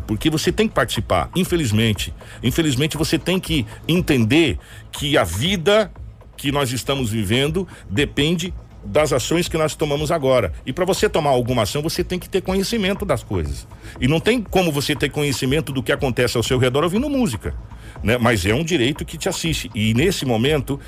[0.07, 2.15] Porque você tem que participar, infelizmente.
[2.43, 4.59] Infelizmente você tem que entender
[4.93, 5.91] que a vida
[6.37, 8.53] que nós estamos vivendo depende
[8.87, 10.53] das ações que nós tomamos agora.
[10.65, 13.67] E para você tomar alguma ação, você tem que ter conhecimento das coisas.
[14.01, 17.55] E não tem como você ter conhecimento do que acontece ao seu redor ouvindo música,
[18.03, 18.17] né?
[18.17, 19.71] Mas é um direito que te assiste.
[19.75, 20.79] E nesse momento,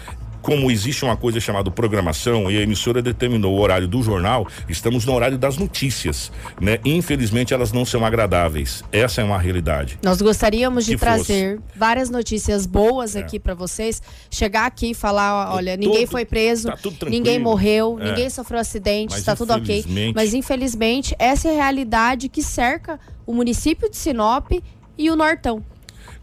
[0.43, 5.05] como existe uma coisa chamada programação e a emissora determinou o horário do jornal, estamos
[5.05, 6.31] no horário das notícias,
[6.61, 6.79] né?
[6.85, 8.83] Infelizmente elas não são agradáveis.
[8.93, 9.99] Essa é uma realidade.
[10.03, 14.03] Nós gostaríamos de trazer várias notícias boas aqui pra vocês.
[14.31, 18.11] Chegar aqui e falar, olha, ninguém foi preso, tá ninguém morreu, É.
[18.11, 19.85] ninguém sofreu acidente, está tudo ok.
[20.15, 24.53] Mas infelizmente essa é a realidade que cerca o município de Sinop
[24.97, 25.63] e o Nortão.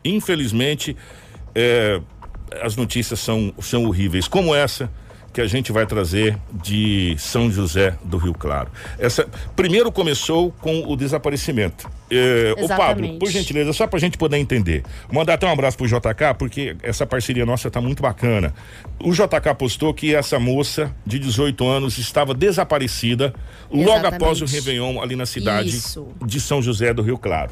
[0.04, 0.96] Infelizmente,
[1.54, 2.02] é,
[2.62, 4.90] as notícias são, são horríveis, como essa
[5.36, 8.70] que a gente vai trazer de São José do Rio Claro.
[8.98, 11.92] Essa primeiro começou com o desaparecimento.
[12.10, 14.84] É, o Pablo, por gentileza, só pra gente poder entender.
[15.12, 18.54] Mandar até um abraço pro JK, porque essa parceria nossa tá muito bacana.
[18.98, 23.34] O JK postou que essa moça de 18 anos estava desaparecida
[23.70, 24.24] logo Exatamente.
[24.24, 26.08] após o Réveillon ali na cidade Isso.
[26.26, 27.52] de São José do Rio Claro.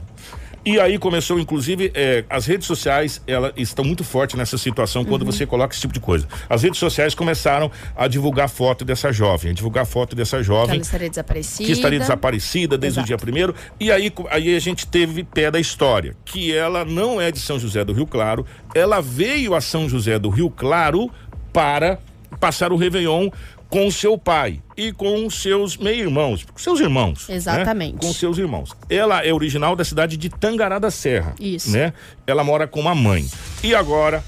[0.65, 5.07] E aí começou, inclusive, eh, as redes sociais, elas estão muito fortes nessa situação Uhum.
[5.09, 6.25] quando você coloca esse tipo de coisa.
[6.49, 10.75] As redes sociais começaram a divulgar foto dessa jovem, a divulgar foto dessa Que jovem
[10.75, 11.65] ela estaria desaparecida.
[11.65, 13.05] que estaria desaparecida desde Exato.
[13.05, 13.53] o dia primeiro.
[13.77, 17.59] E aí, aí a gente teve pé da história, que ela não é de São
[17.59, 21.11] José do Rio Claro, ela veio a São José do Rio Claro
[21.51, 21.99] para
[22.39, 23.29] passar o Réveillon
[23.73, 27.27] com seu pai e com seus meio-irmãos, seus irmãos.
[27.27, 27.33] né?
[27.37, 27.97] Exatamente.
[28.05, 28.77] Com seus irmãos.
[28.87, 31.33] Ela é original da cidade de Tangará da Serra.
[31.39, 31.71] Isso.
[31.71, 31.91] Né?
[32.27, 33.27] Ela mora com uma mãe.
[33.63, 34.23] E agora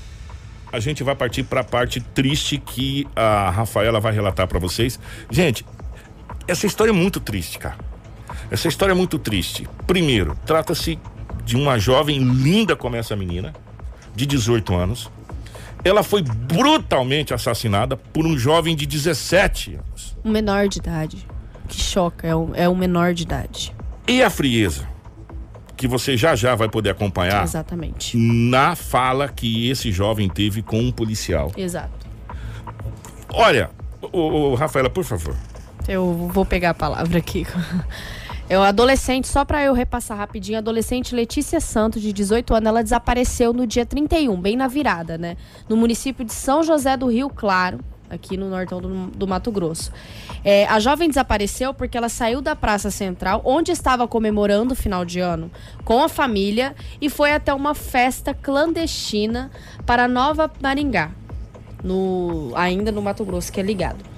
[0.72, 5.00] a gente vai partir para a parte triste que a Rafaela vai relatar para vocês.
[5.30, 5.64] Gente,
[6.48, 7.78] essa história é muito triste, cara.
[8.50, 9.70] Essa história é muito triste.
[9.86, 10.98] Primeiro, trata-se
[11.44, 13.54] de uma jovem linda como essa menina,
[14.16, 15.12] de 18 anos.
[15.86, 20.18] Ela foi brutalmente assassinada por um jovem de 17 anos.
[20.26, 21.28] Um menor de idade.
[21.70, 23.72] Que choca, é um, é um menor de idade.
[24.08, 24.88] E a frieza,
[25.78, 28.18] que você já já vai poder acompanhar Exatamente.
[28.18, 31.52] na fala que esse jovem teve com um policial.
[31.56, 32.08] Exato.
[33.32, 33.70] Olha,
[34.02, 35.36] ô, ô, Rafaela, por favor.
[35.88, 37.46] Eu vou pegar a palavra aqui.
[38.48, 42.84] É uma adolescente, só pra eu repassar rapidinho, adolescente Letícia Santos, de 18 anos, ela
[42.84, 45.36] desapareceu no dia 31, bem na virada, né?
[45.68, 49.92] No município de São José do Rio Claro, aqui no nortão do, do Mato Grosso.
[50.44, 55.04] É, a jovem desapareceu porque ela saiu da Praça Central, onde estava comemorando o final
[55.04, 55.50] de ano,
[55.84, 59.50] com a família, e foi até uma festa clandestina
[59.88, 61.10] para Nova Maringá,
[61.84, 64.15] no, ainda no Mato Grosso, que é ligado.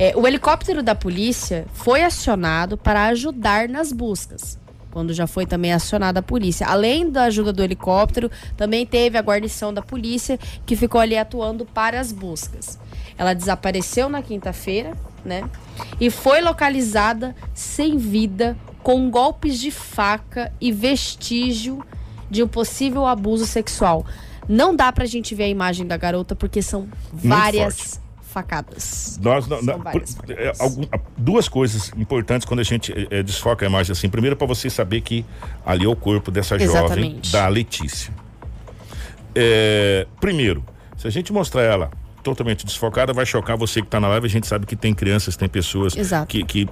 [0.00, 4.56] É, o helicóptero da polícia foi acionado para ajudar nas buscas.
[4.92, 6.68] Quando já foi também acionada a polícia.
[6.68, 11.66] Além da ajuda do helicóptero, também teve a guarnição da polícia que ficou ali atuando
[11.66, 12.78] para as buscas.
[13.18, 15.42] Ela desapareceu na quinta-feira, né?
[16.00, 21.84] E foi localizada sem vida, com golpes de faca e vestígio
[22.30, 24.06] de um possível abuso sexual.
[24.48, 29.18] Não dá pra gente ver a imagem da garota porque são várias facadas.
[29.22, 30.84] Nós, não- não- por- é, algum-
[31.16, 34.08] duas coisas importantes quando a gente é, desfoca a imagem assim.
[34.08, 35.24] Primeiro, para você saber que
[35.64, 37.32] ali é o corpo dessa jovem, Exatamente.
[37.32, 38.12] da Letícia.
[39.34, 40.64] É, primeiro,
[40.96, 41.90] se a gente mostrar ela
[42.30, 44.26] totalmente desfocada, vai chocar você que está na live.
[44.26, 45.94] A gente sabe que tem crianças, tem pessoas
[46.26, 46.68] que, que,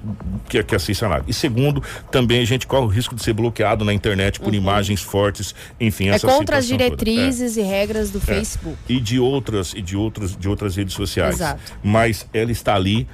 [0.49, 1.25] que, que assistem a live.
[1.29, 5.03] E segundo, também a gente corre o risco de ser bloqueado na internet por imagens
[5.03, 6.15] fortes, enfim, Uhum.
[6.15, 6.83] É contra as toda.
[6.83, 8.77] É diretrizes e regras do Facebook.
[8.89, 11.37] e de outras e de outras de outras redes sociais.
[11.37, 11.61] Exato.
[11.83, 13.07] Mas ela está ali.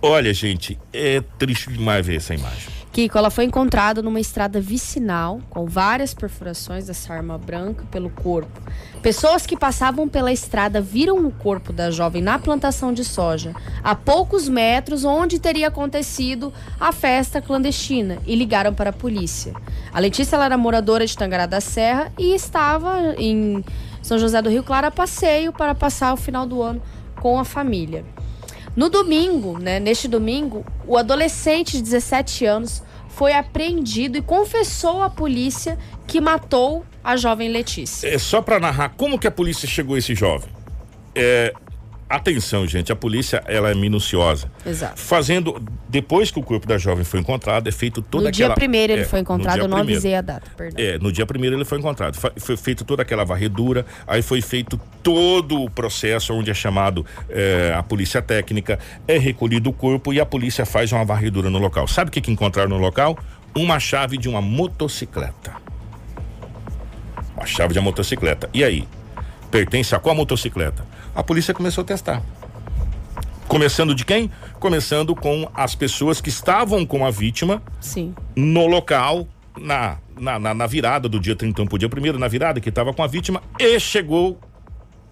[0.00, 2.77] Olha, gente, é triste demais ver essa imagem.
[2.92, 8.60] Kiko, ela foi encontrada numa estrada vicinal com várias perfurações dessa arma branca pelo corpo.
[9.02, 13.94] Pessoas que passavam pela estrada viram o corpo da jovem na plantação de soja, a
[13.94, 19.52] poucos metros onde teria acontecido a festa clandestina, e ligaram para a polícia.
[19.92, 23.64] A Letícia era moradora de Tangará da Serra e estava em
[24.02, 26.82] São José do Rio Claro a passeio para passar o final do ano
[27.20, 28.04] com a família.
[28.78, 35.10] No domingo, né, neste domingo, o adolescente de 17 anos foi apreendido e confessou à
[35.10, 35.76] polícia
[36.06, 38.06] que matou a jovem Letícia.
[38.06, 40.48] É só para narrar como que a polícia chegou a esse jovem.
[41.12, 41.52] É,
[42.08, 44.50] atenção, gente, a polícia ela é minuciosa.
[44.64, 44.98] Exato.
[45.00, 48.54] Fazendo depois que o corpo da jovem foi encontrado, é feito toda No dia aquela
[48.54, 49.98] primeiro ele é, foi no encontrado, dia eu não primeiro.
[49.98, 50.84] avisei a data, perdão.
[50.84, 52.16] É, no dia primeiro ele foi encontrado.
[52.38, 57.74] Foi feito toda aquela varredura, aí foi feito todo o processo onde é chamado é,
[57.76, 61.86] a polícia técnica, é recolhido o corpo e a polícia faz uma varredura no local.
[61.86, 63.18] Sabe o que, que encontraram no local?
[63.54, 65.52] Uma chave de uma motocicleta.
[67.36, 68.48] Uma chave de uma motocicleta.
[68.52, 68.86] E aí?
[69.50, 70.84] Pertence a qual motocicleta?
[71.18, 72.22] A polícia começou a testar.
[73.48, 74.30] Começando de quem?
[74.60, 78.14] Começando com as pessoas que estavam com a vítima Sim.
[78.36, 79.26] no local,
[79.58, 82.94] na, na, na, na virada do dia 31 pro dia primeiro, na virada que estava
[82.94, 84.38] com a vítima, e chegou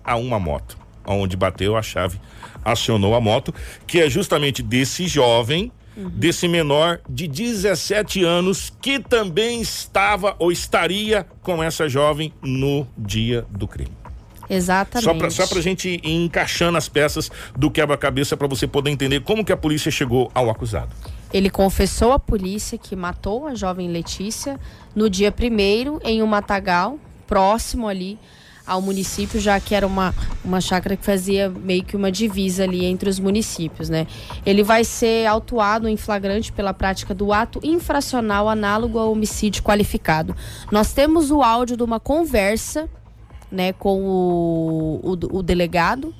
[0.05, 2.21] a uma moto, onde bateu a chave,
[2.65, 3.53] acionou a moto,
[3.85, 11.27] que é justamente desse jovem, desse menor de 17 anos, que também estava ou estaria
[11.43, 14.06] com essa jovem no dia do crime.
[14.49, 15.35] Exatamente.
[15.35, 19.45] Só só pra gente ir encaixando as peças do quebra-cabeça para você poder entender como
[19.45, 20.95] que a polícia chegou ao acusado.
[21.33, 24.59] Ele confessou à polícia que matou a jovem Letícia
[24.95, 28.19] no dia primeiro em um matagal, próximo ali
[28.67, 30.13] ao município, já que era uma,
[30.45, 34.07] uma chácara que fazia meio que uma divisa ali entre os municípios, né?
[34.45, 40.35] Ele vai ser autuado em flagrante pela prática do ato infracional análogo ao homicídio qualificado.
[40.73, 42.89] Nós temos o áudio de uma conversa,
[43.51, 46.15] né, com o, o, o delegado,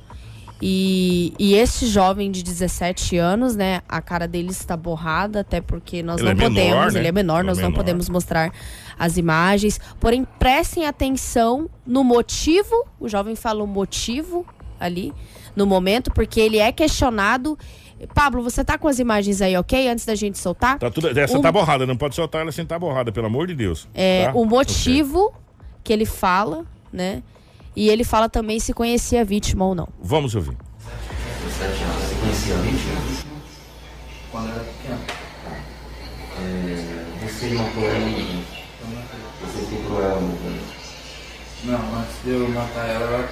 [0.61, 3.83] e, e esse jovem de 17 anos, né?
[3.87, 7.01] A cara dele está borrada, até porque nós Ele não é menor, podemos, né?
[7.01, 7.77] ele é menor, Ele é nós não menor.
[7.77, 8.51] podemos mostrar
[8.99, 9.79] as imagens.
[10.01, 14.47] Porém, prestem atenção no motivo, o jovem fala o motivo
[14.81, 15.13] ali,
[15.55, 17.59] no momento, porque ele é questionado.
[18.15, 19.89] Pablo, você tá com as imagens aí, ok?
[19.89, 20.79] Antes da gente soltar?
[20.79, 23.47] Tá tudo, essa O- tá borrada, não pode soltar ela sem tá borrada, pelo amor
[23.47, 23.87] de Deus.
[23.95, 24.33] É, tá?
[24.35, 25.35] o motivo
[25.85, 27.23] que ele fala, né?
[27.75, 29.89] E ele fala também se conhecia a vítima ou não.
[30.01, 30.57] Vamos ouvir.
[31.45, 32.03] 17 anos.
[32.03, 33.01] Você conhecia a vítima?
[34.31, 35.01] Quando era pequeno.
[36.39, 38.45] É, você matou ela no
[39.41, 40.37] Você estuprou ela no
[41.65, 43.29] Não, antes de eu matar ela,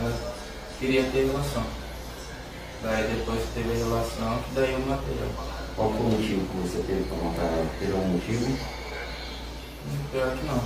[0.00, 0.34] ela,
[0.78, 1.64] queria ter relação.
[2.82, 5.50] Daí depois que teve a relação, que daí eu matei ela.
[5.76, 7.66] Qual foi o motivo que você teve para matar ela?
[7.78, 8.58] Teve algum motivo?
[10.10, 10.62] Pior que não.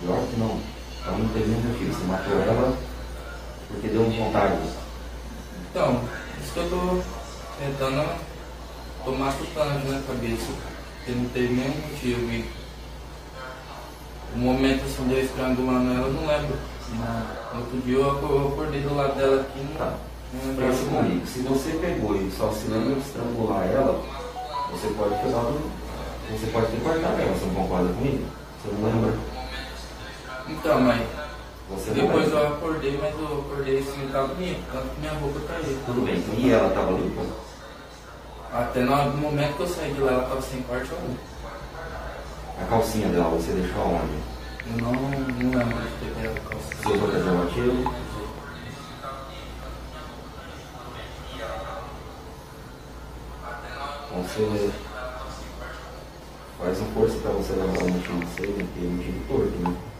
[0.00, 0.81] Pior que não.
[1.02, 1.92] Então não teve nenhum motivo.
[1.94, 2.76] Você matou ela
[3.68, 4.56] porque deu vontade.
[5.70, 6.00] Então,
[6.42, 7.02] isso que eu tô
[7.58, 8.08] tentando
[9.04, 10.52] tomar tutano na cabeça.
[10.98, 12.20] Porque não teve nenhum motivo.
[12.32, 12.50] E
[14.34, 16.56] o momento assim de eu estrangulando ela, eu não lembro.
[17.54, 19.94] No outro dia eu acor- eu acordei do lado dela aqui não, Tá.
[20.34, 21.26] não Pensa comigo.
[21.26, 24.00] Se você pegou e só se lembra de estrangular ela,
[24.70, 25.60] você pode dado.
[26.30, 27.34] Você pode ter cortado ela.
[27.34, 28.24] Você não concorda comigo?
[28.62, 29.41] Você não lembra?
[30.48, 31.06] Então, mas
[31.70, 35.54] Você depois eu acordei, mas eu acordei assim, tava limpo, tanto que minha roupa tá
[35.54, 35.78] aí.
[35.86, 36.22] Tudo bem.
[36.38, 37.22] E ela estava limpa?
[38.52, 41.14] Até no momento que eu saí de lá, ela tava sem corte algum.
[42.60, 44.32] A calcinha dela você deixou aonde?
[44.66, 46.74] Eu não, não lembro de ter pegado a calça.
[46.76, 48.02] Você usou preservativo?
[54.22, 54.70] você
[56.58, 58.66] faz uma força pra você lembrar o motivo disso aí, né?
[58.72, 59.91] Porque é motivo torto, né?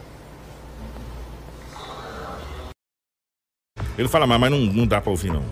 [3.97, 5.43] Ele fala, mas, mas não, não dá pra ouvir, não.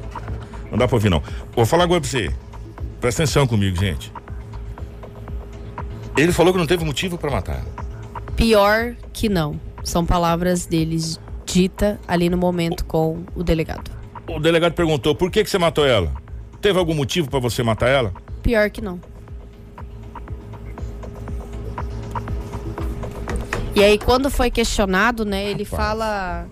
[0.72, 1.22] Não dá pra ouvir, não.
[1.56, 2.34] Vou falar agora pra você.
[3.00, 4.12] Presta atenção comigo, gente.
[6.18, 7.64] Ele falou que não teve motivo pra matar.
[8.36, 9.60] Pior que não.
[9.84, 13.92] São palavras deles dita ali no momento com o delegado.
[14.28, 16.12] O delegado perguntou, por que que você matou ela?
[16.62, 18.14] Teve algum motivo pra você matar ela?
[18.42, 19.00] Pior que não.
[23.76, 26.46] E aí, quando foi questionado, né, ele fala.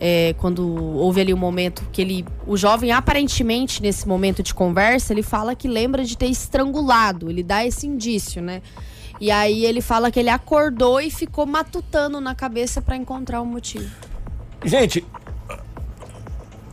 [0.00, 2.24] É, quando houve ali um momento que ele.
[2.46, 7.28] O jovem, aparentemente, nesse momento de conversa, ele fala que lembra de ter estrangulado.
[7.28, 8.62] Ele dá esse indício, né?
[9.20, 13.46] E aí ele fala que ele acordou e ficou matutando na cabeça pra encontrar o
[13.46, 13.94] motivo.
[14.64, 15.04] Gente,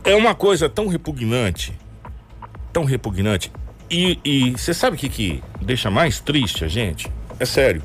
[0.02, 1.78] é uma coisa tão repugnante,
[2.72, 3.52] tão repugnante.
[3.90, 7.12] E e você sabe o que, que deixa mais triste a gente?
[7.38, 7.82] É sério,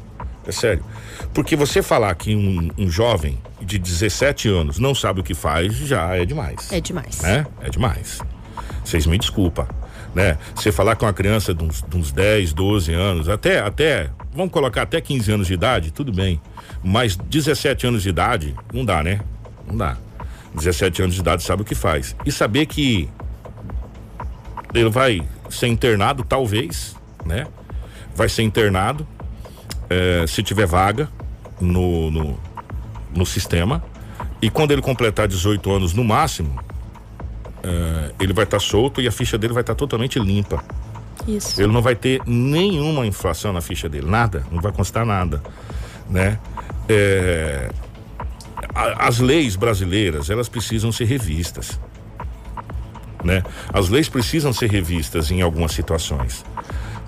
[0.48, 0.86] é sério.
[1.34, 5.76] Porque você falar que um, um jovem de 17 anos não sabe o que faz
[5.76, 6.72] já é demais.
[6.72, 7.22] É demais.
[7.22, 7.46] Né?
[7.62, 8.20] É demais.
[8.84, 9.68] Vocês me desculpa,
[10.14, 10.38] né?
[10.56, 14.52] Você falar com uma criança de uns, de uns 10, 12 anos, até, até, vamos
[14.52, 16.42] colocar até 15 anos de idade, tudo bem.
[16.84, 19.22] Mas 17 anos de idade, não dá, né?
[19.68, 19.98] Não dá.
[20.54, 22.16] 17 anos de idade sabe o que faz.
[22.26, 23.10] E saber que
[24.74, 26.96] ele vai ser internado, talvez,
[27.26, 27.48] né?
[28.16, 29.08] Vai ser internado,
[29.90, 31.10] eh, se tiver vaga
[31.60, 32.40] no, no,
[33.16, 33.84] no sistema.
[34.42, 36.60] E quando ele completar 18 anos no máximo,
[37.64, 40.64] eh, ele vai estar solto e a ficha dele vai estar totalmente limpa.
[41.28, 41.62] Isso.
[41.62, 45.42] Ele não vai ter nenhuma infração na ficha dele, nada, não vai constar nada,
[46.10, 46.38] né?
[46.90, 47.70] É,
[48.76, 51.80] a- as leis brasileiras, elas precisam ser revistas,
[53.24, 53.42] né?
[53.72, 56.44] As leis precisam ser revistas em algumas situações,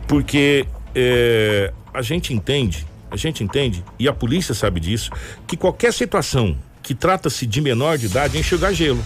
[0.08, 5.10] porque é, a gente entende, a gente entende, e a polícia sabe disso,
[5.48, 9.04] que qualquer situação que trata-se de menor de idade é enxugar gelo.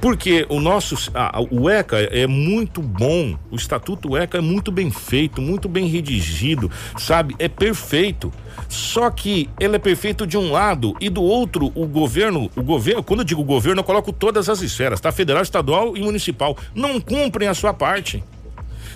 [0.00, 4.90] Porque o nosso, ah, o ECA é muito bom, o Estatuto ECA é muito bem
[4.90, 7.34] feito, muito bem redigido, sabe?
[7.38, 8.32] É perfeito.
[8.68, 13.02] Só que ele é perfeito de um lado e do outro o governo, o governo,
[13.02, 15.10] quando eu digo governo, eu coloco todas as esferas, tá?
[15.10, 18.22] Federal, estadual e municipal, não cumprem a sua parte.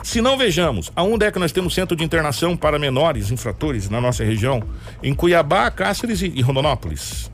[0.02, 4.00] Se não vejamos, aonde é que nós temos centro de internação para menores infratores na
[4.00, 4.62] nossa região?
[5.02, 7.30] Em Cuiabá, Cáceres e Rondonópolis.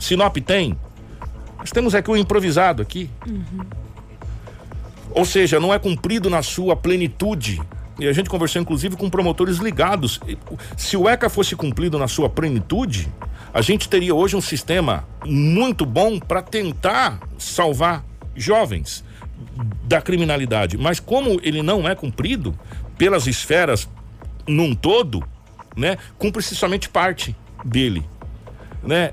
[0.00, 0.76] Sinop tem,
[1.58, 3.10] nós temos aqui o improvisado aqui.
[5.10, 7.60] Ou seja, não é cumprido na sua plenitude.
[7.98, 10.18] E a gente conversou inclusive com promotores ligados.
[10.76, 13.12] Se o ECA fosse cumprido na sua plenitude,
[13.52, 18.02] a gente teria hoje um sistema muito bom para tentar salvar
[18.34, 19.04] jovens
[19.84, 20.76] da criminalidade.
[20.76, 22.58] Mas como ele não é cumprido
[22.96, 23.88] pelas esferas
[24.46, 25.22] num todo,
[25.76, 25.96] né?
[26.18, 28.04] Cumpre-se somente parte dele,
[28.82, 29.12] né?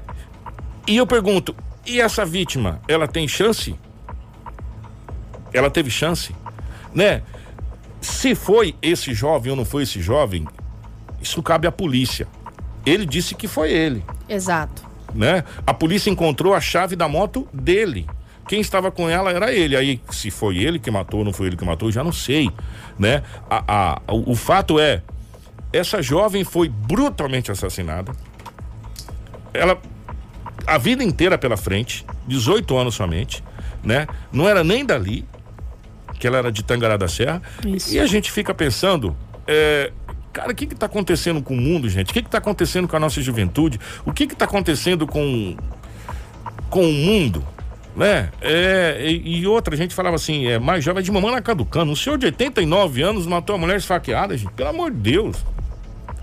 [0.88, 1.56] E eu pergunto,
[1.86, 3.76] e essa vítima, ela tem chance?
[5.54, 6.36] Ela teve chance,
[6.94, 7.22] né?
[8.02, 10.48] Se foi esse jovem ou não foi esse jovem,
[11.22, 12.28] isso cabe à polícia.
[12.86, 14.84] Ele disse que foi ele, Exato.
[15.14, 15.44] né?
[15.66, 18.08] A polícia encontrou a chave da moto dele.
[18.48, 19.76] Quem estava com ela era ele.
[19.76, 22.50] Aí, se foi ele que matou ou não foi ele que matou, já não sei,
[22.98, 23.22] né?
[23.50, 25.02] A, a- o, o fato é,
[25.74, 28.12] essa jovem foi brutalmente assassinada.
[29.54, 29.78] Ela
[30.66, 33.44] a vida inteira pela frente, 18 anos somente,
[33.84, 34.06] né?
[34.32, 35.26] Não era nem dali,
[36.20, 37.42] que ela era de Tangará da Serra.
[37.66, 37.94] Isso.
[37.94, 39.92] E a gente fica pensando, é,
[40.34, 42.12] cara, o que que tá acontecendo com o mundo, gente?
[42.12, 43.80] O que que tá acontecendo com a nossa juventude?
[44.06, 45.56] O que que tá acontecendo com
[46.70, 47.44] com o mundo?
[47.98, 48.30] Né?
[48.42, 51.42] É, e, e outra, a gente falava assim, é mais jovem é de mamãe na
[51.42, 51.92] caducando.
[51.92, 54.54] Um senhor de 89 anos matou a mulher esfaqueada, gente.
[54.54, 55.38] Pelo amor de Deus.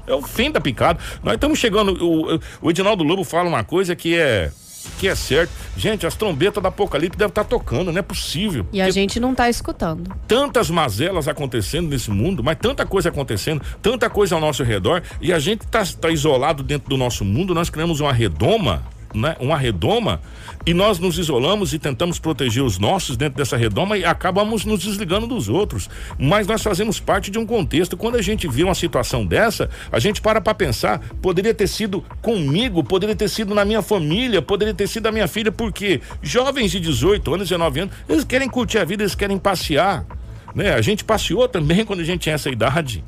[0.07, 1.01] É o fim da picada.
[1.22, 1.93] Nós estamos chegando.
[2.01, 4.53] O, o Edinaldo Lobo fala uma coisa que é.
[4.99, 5.51] Que é certo.
[5.77, 8.66] Gente, as trombetas da Apocalipse devem estar tocando, não é possível.
[8.70, 10.14] E a gente não tá escutando.
[10.29, 15.33] Tantas mazelas acontecendo nesse mundo, mas tanta coisa acontecendo, tanta coisa ao nosso redor, e
[15.33, 18.83] a gente tá, tá isolado dentro do nosso mundo, nós criamos uma redoma,
[19.14, 19.36] né?
[19.38, 20.20] Uma redoma,
[20.66, 24.82] e nós nos isolamos e tentamos proteger os nossos dentro dessa redoma e acabamos nos
[24.82, 25.88] desligando dos outros.
[26.18, 27.96] Mas nós fazemos parte de um contexto.
[27.96, 32.02] Quando a gente vê uma situação dessa, a gente para para pensar, poderia ter sido
[32.20, 36.70] comigo, poderia ter sido na minha família, poderia ter sido a minha filha, porque jovens
[36.70, 40.06] de 18 anos, 19 anos, eles querem curtir a vida, eles querem passear
[40.54, 40.72] né?
[40.72, 43.04] A gente passeou também quando a gente tinha essa idade,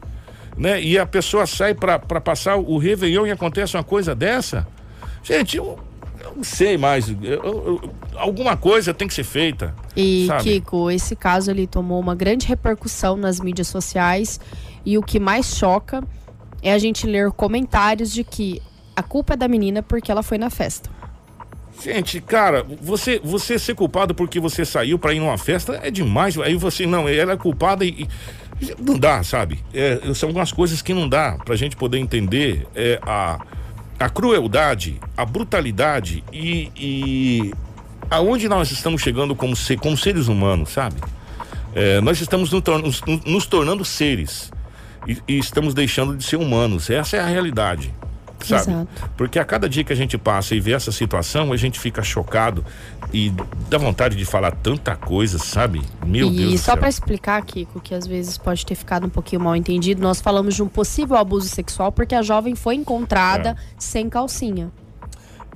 [0.57, 0.83] né?
[0.83, 4.67] E a pessoa sai para passar o Réveillon e acontece uma coisa dessa.
[5.23, 5.61] Gente,
[6.37, 7.09] não sei mais.
[7.09, 9.75] eu- eu- alguma coisa tem que ser feita.
[9.97, 10.43] E, sabe?
[10.45, 14.39] Kiko, esse caso ele tomou uma grande repercussão nas mídias sociais.
[14.85, 16.03] E o que mais choca
[16.63, 18.63] é a gente ler comentários de que
[18.95, 20.91] a culpa é da menina porque ela foi na festa.
[21.83, 26.39] Gente, cara, você, você ser culpado porque você saiu pra ir numa festa é demais.
[26.39, 28.07] Aí você, não, ela é culpada e.
[28.61, 29.63] e- não dá, sabe?
[29.75, 33.39] É, são algumas coisas que não dá pra gente poder entender é, a,
[33.99, 37.55] a crueldade, a brutalidade e, e
[38.11, 40.97] aonde nós estamos chegando como, ser, como seres humanos, sabe?
[41.75, 44.51] É, nós estamos nos, nos tornando seres
[45.07, 46.91] e, e estamos deixando de ser humanos.
[46.91, 47.93] Essa é a realidade.
[48.41, 48.63] Sabe?
[48.63, 49.11] Exato.
[49.17, 52.03] Porque a cada dia que a gente passa e vê essa situação, a gente fica
[52.03, 52.65] chocado
[53.13, 53.33] e
[53.69, 55.83] dá vontade de falar tanta coisa, sabe?
[56.05, 59.11] Meu e Deus do só pra explicar, Kiko, que às vezes pode ter ficado um
[59.11, 63.57] pouquinho mal entendido, nós falamos de um possível abuso sexual porque a jovem foi encontrada
[63.79, 64.71] sem calcinha.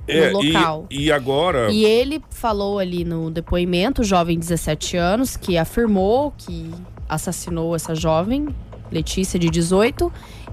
[0.07, 0.87] É, no e- local.
[0.89, 1.71] E, agora.
[1.71, 6.71] E ele falou ali no depoimento, jovem de 17 anos, que afirmou que
[7.07, 8.47] assassinou essa jovem,
[8.91, 10.11] Letícia, de 18,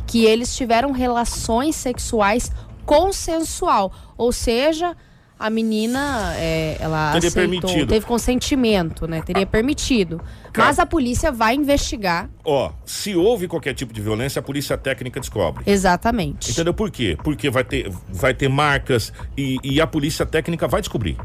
[0.08, 2.50] que eles tiveram relações sexuais
[2.84, 3.92] consensual.
[4.16, 4.96] Ou seja,
[5.38, 7.88] a menina, é, ela Teria aceitou, permitido.
[7.88, 9.22] teve consentimento, né?
[9.22, 10.20] Teria permitido.
[10.52, 12.28] Cara- Mas a polícia vai investigar.
[12.44, 15.62] Ó, se houve qualquer tipo de violência, a polícia técnica descobre.
[15.66, 16.50] Exatamente.
[16.50, 17.16] Entendeu por quê?
[17.22, 21.16] Porque vai ter, vai ter marcas e, e a polícia técnica vai descobrir.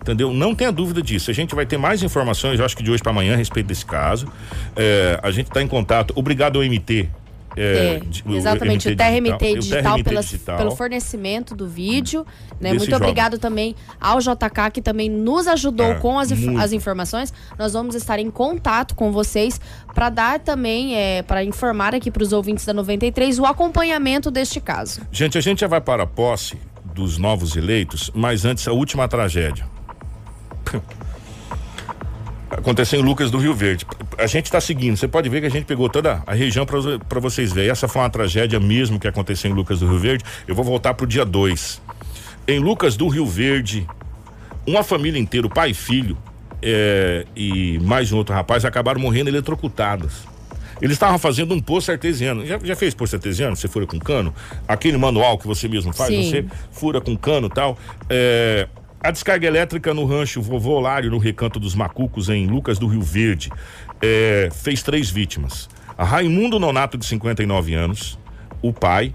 [0.00, 0.32] Entendeu?
[0.32, 1.30] Não tenha dúvida disso.
[1.30, 3.66] A gente vai ter mais informações, eu acho que de hoje para amanhã, a respeito
[3.66, 4.26] desse caso.
[4.74, 6.14] É, a gente está em contato.
[6.16, 7.06] Obrigado ao MT.
[7.56, 10.56] É, di- exatamente, o TRMT Digital, pelas- Digital.
[10.56, 12.24] pelo fornecimento do vídeo.
[12.60, 12.70] Né?
[12.70, 12.96] Muito jovem.
[13.08, 16.60] obrigado também ao JK, que também nos ajudou É, com as, muito.
[16.60, 17.32] as informações.
[17.58, 19.60] Nós vamos estar em contato com vocês
[19.94, 24.60] para dar também, é, para informar aqui para os ouvintes da 93 o acompanhamento deste
[24.60, 25.00] caso.
[25.10, 26.56] Gente, a gente já vai para a posse
[26.94, 29.64] dos novos eleitos, mas antes a última tragédia.
[32.50, 33.86] Aconteceu em Lucas do Rio Verde.
[34.18, 37.20] A gente está seguindo, você pode ver que a gente pegou toda a região para
[37.20, 37.70] vocês verem.
[37.70, 40.24] Essa foi uma tragédia mesmo que aconteceu em Lucas do Rio Verde.
[40.48, 41.80] Eu vou voltar pro dia 2.
[42.48, 43.86] Em Lucas do Rio Verde,
[44.66, 46.18] uma família inteira, pai e filho,
[46.60, 50.28] é, e mais um outro rapaz, acabaram morrendo eletrocutados.
[50.82, 52.44] Eles estavam fazendo um poço artesiano.
[52.46, 53.54] Já, já fez poço artesiano?
[53.54, 54.34] Você fura com cano?
[54.66, 56.30] Aquele manual que você mesmo faz, Sim.
[56.30, 57.78] você fura com cano e tal.
[58.08, 58.66] É,
[59.02, 63.02] a descarga elétrica no rancho Vovô Lário, no Recanto dos Macucos, em Lucas do Rio
[63.02, 63.50] Verde,
[64.02, 65.68] é, fez três vítimas.
[65.96, 68.18] A Raimundo Nonato, de 59 anos,
[68.62, 69.14] o pai,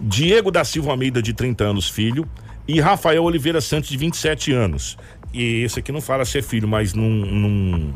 [0.00, 2.28] Diego da Silva Almeida, de 30 anos, filho,
[2.66, 4.96] e Rafael Oliveira Santos, de 27 anos.
[5.32, 7.08] E esse aqui não fala se é filho, mas num.
[7.08, 7.94] num-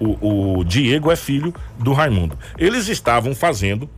[0.00, 2.36] o, o Diego é filho do Raimundo.
[2.58, 3.88] Eles estavam fazendo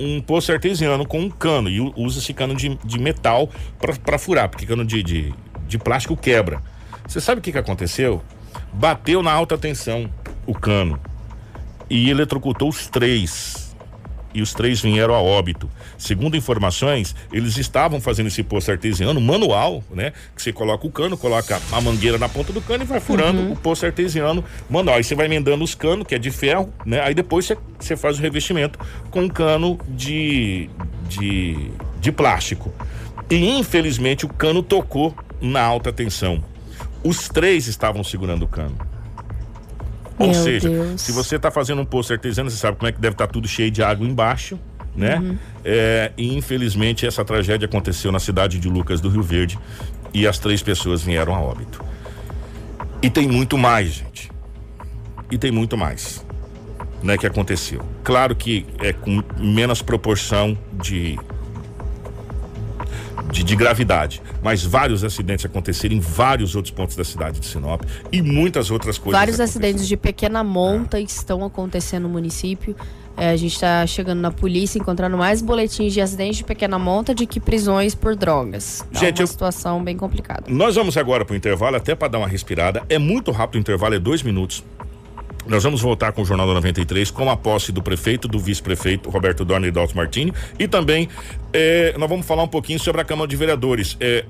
[0.00, 3.48] um poço artesiano com um cano e usa esse cano de, de metal
[4.04, 5.34] para furar, porque cano de, de,
[5.74, 6.62] de plástico quebra.
[7.06, 8.22] Você sabe o que, que aconteceu?
[8.72, 10.08] Bateu na alta tensão
[10.46, 11.00] o cano
[11.90, 13.74] e eletrocutou os três.
[14.32, 15.68] E os três vieram a óbito.
[15.98, 20.12] Segundo informações, eles estavam fazendo esse poço artesiano manual, né?
[20.34, 23.52] Que você coloca o cano, coloca a mangueira na ponta do cano e vai furando
[23.52, 24.96] o poço artesiano manual.
[24.96, 27.00] Aí você vai emendando os canos, que é de ferro, né?
[27.00, 28.78] Aí depois você, você faz o revestimento
[29.10, 30.68] com um cano de,
[31.08, 31.70] de,
[32.00, 32.72] de plástico.
[33.30, 36.42] E infelizmente o cano tocou na alta tensão.
[37.02, 38.76] Os três estavam segurando o cano.
[40.18, 41.00] Ou Meu seja, Deus.
[41.00, 43.48] se você está fazendo um poço artesiano, você sabe como é que deve estar tudo
[43.48, 44.58] cheio de água embaixo,
[44.94, 45.18] né?
[45.18, 45.38] Uhum.
[45.64, 49.58] É, e infelizmente essa tragédia aconteceu na cidade de Lucas do Rio Verde
[50.12, 51.84] e as três pessoas vieram a óbito.
[53.02, 54.30] E tem muito mais, gente.
[55.30, 56.24] E tem muito mais,
[57.02, 57.82] né, que aconteceu.
[58.04, 61.18] Claro que é com menos proporção de
[63.30, 67.82] de, de gravidade, mas vários acidentes aconteceram em vários outros pontos da cidade de Sinop
[68.12, 69.18] e muitas outras coisas.
[69.18, 72.76] Vários acidentes de pequena monta estão acontecendo no município.
[73.16, 77.14] É, a gente está chegando na polícia, encontrando mais boletins de acidentes de pequena monta
[77.14, 78.84] de que prisões por drogas.
[78.92, 80.42] Tá Gente, uma eu- situação bem complicada.
[80.48, 82.82] Nós vamos agora para o intervalo, até para dar uma respirada.
[82.88, 84.64] É muito rápido o intervalo, é dois minutos.
[85.46, 89.10] Nós vamos voltar com o Jornal da 93 com a posse do prefeito, do vice-prefeito
[89.10, 90.32] Roberto Dorner e Dalton Martini.
[90.58, 91.08] E também
[91.52, 93.96] eh, nós vamos falar um pouquinho sobre a Câmara de Vereadores.
[94.00, 94.24] Eh,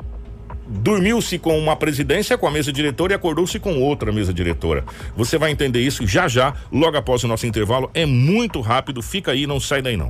[0.67, 4.85] Dormiu-se com uma presidência, com a mesa diretora e acordou-se com outra mesa diretora.
[5.15, 7.91] Você vai entender isso já já, logo após o nosso intervalo.
[7.93, 10.09] É muito rápido, fica aí, não sai daí não.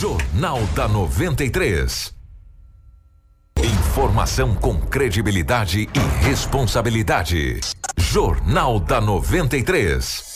[0.00, 2.14] Jornal da 93.
[3.64, 7.58] Informação com credibilidade e responsabilidade.
[8.10, 10.27] Jornal da 93.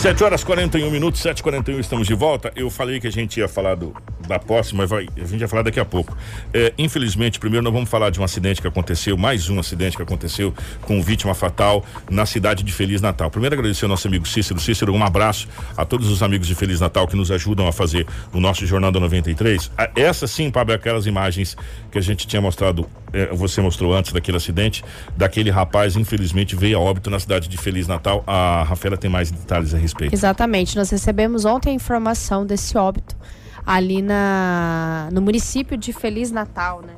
[0.00, 2.52] 7 horas 41 minutos, 7h41, estamos de volta.
[2.56, 3.94] Eu falei que a gente ia falar do,
[4.26, 6.16] da posse, mas vai, a gente vai falar daqui a pouco.
[6.52, 10.02] É, infelizmente, primeiro nós vamos falar de um acidente que aconteceu, mais um acidente que
[10.02, 13.30] aconteceu com vítima fatal na cidade de Feliz Natal.
[13.30, 14.58] Primeiro agradecer ao nosso amigo Cícero.
[14.58, 18.04] Cícero, um abraço a todos os amigos de Feliz Natal que nos ajudam a fazer
[18.32, 19.70] o nosso Jornal da 93.
[19.78, 21.56] A- Essa sim, Pablo, é aquelas imagens
[21.92, 24.82] que a gente tinha mostrado, é, você mostrou antes daquele acidente,
[25.16, 28.24] daquele rapaz, infelizmente, veio a óbito na cidade de Feliz Natal.
[28.26, 30.14] A Rafaela tem mais detalhes a respeito.
[30.14, 30.76] Exatamente.
[30.76, 33.16] Nós recebemos ontem a informação desse óbito
[33.64, 36.94] ali na, no município de Feliz Natal, né?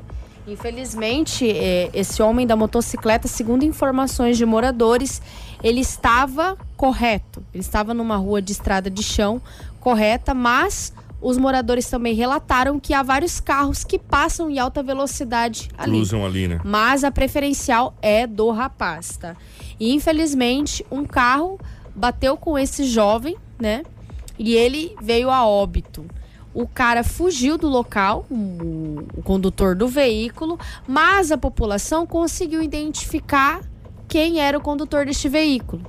[0.46, 5.22] Infelizmente, eh, esse homem da motocicleta, segundo informações de moradores,
[5.62, 7.42] ele estava correto.
[7.52, 9.40] Ele estava numa rua de estrada de chão
[9.80, 15.70] correta, mas os moradores também relataram que há vários carros que passam em alta velocidade
[15.78, 15.92] ali.
[15.92, 16.60] Cruzam ali, né?
[16.62, 19.34] Mas a preferencial é do rapaz, tá?
[19.80, 21.58] E infelizmente, um carro
[21.94, 23.82] bateu com esse jovem, né?
[24.38, 26.04] E ele veio a óbito.
[26.52, 33.60] O cara fugiu do local, o, condutor do veículo, mas a população conseguiu identificar
[34.06, 35.82] quem era o condutor deste veículo.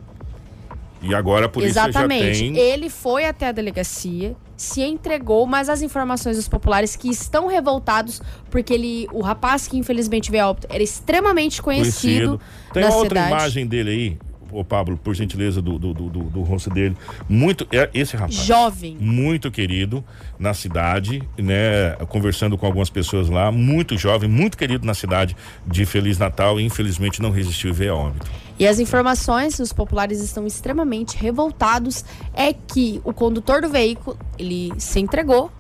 [1.01, 2.34] E agora a polícia Exatamente.
[2.34, 2.58] já tem.
[2.58, 8.20] Ele foi até a delegacia, se entregou, mas as informações dos populares que estão revoltados
[8.49, 12.41] porque ele, o rapaz que infelizmente veio a óbito, era extremamente conhecido,
[12.74, 13.36] Tem na uma outra cidade.
[13.36, 14.18] imagem dele aí,
[14.52, 16.96] ô Pablo, por gentileza, do, do, do, do- do rosto dele.
[17.28, 17.68] Muito.
[17.72, 18.36] É esse rapaz.
[18.36, 18.98] Jovem.
[19.00, 20.04] Muito querido
[20.39, 21.91] na cidade, né?
[22.10, 23.52] Conversando com algumas pessoas lá.
[23.52, 25.36] Muito jovem, muito querido na cidade
[25.66, 26.60] de Feliz Natal.
[26.60, 28.26] E infelizmente não resistiu e veio a óbito.
[28.58, 34.72] E as informações, os populares estão extremamente revoltados, é que o condutor do veículo, ele
[34.78, 35.52] se entregou,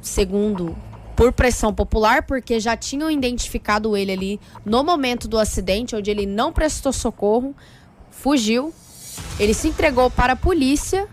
[0.00, 0.76] segundo
[1.14, 6.26] por pressão popular, porque já tinham identificado ele ali no momento do acidente, onde ele
[6.26, 7.54] não prestou socorro,
[8.22, 8.72] fugiu,
[9.38, 11.08] ele se entregou para a polícia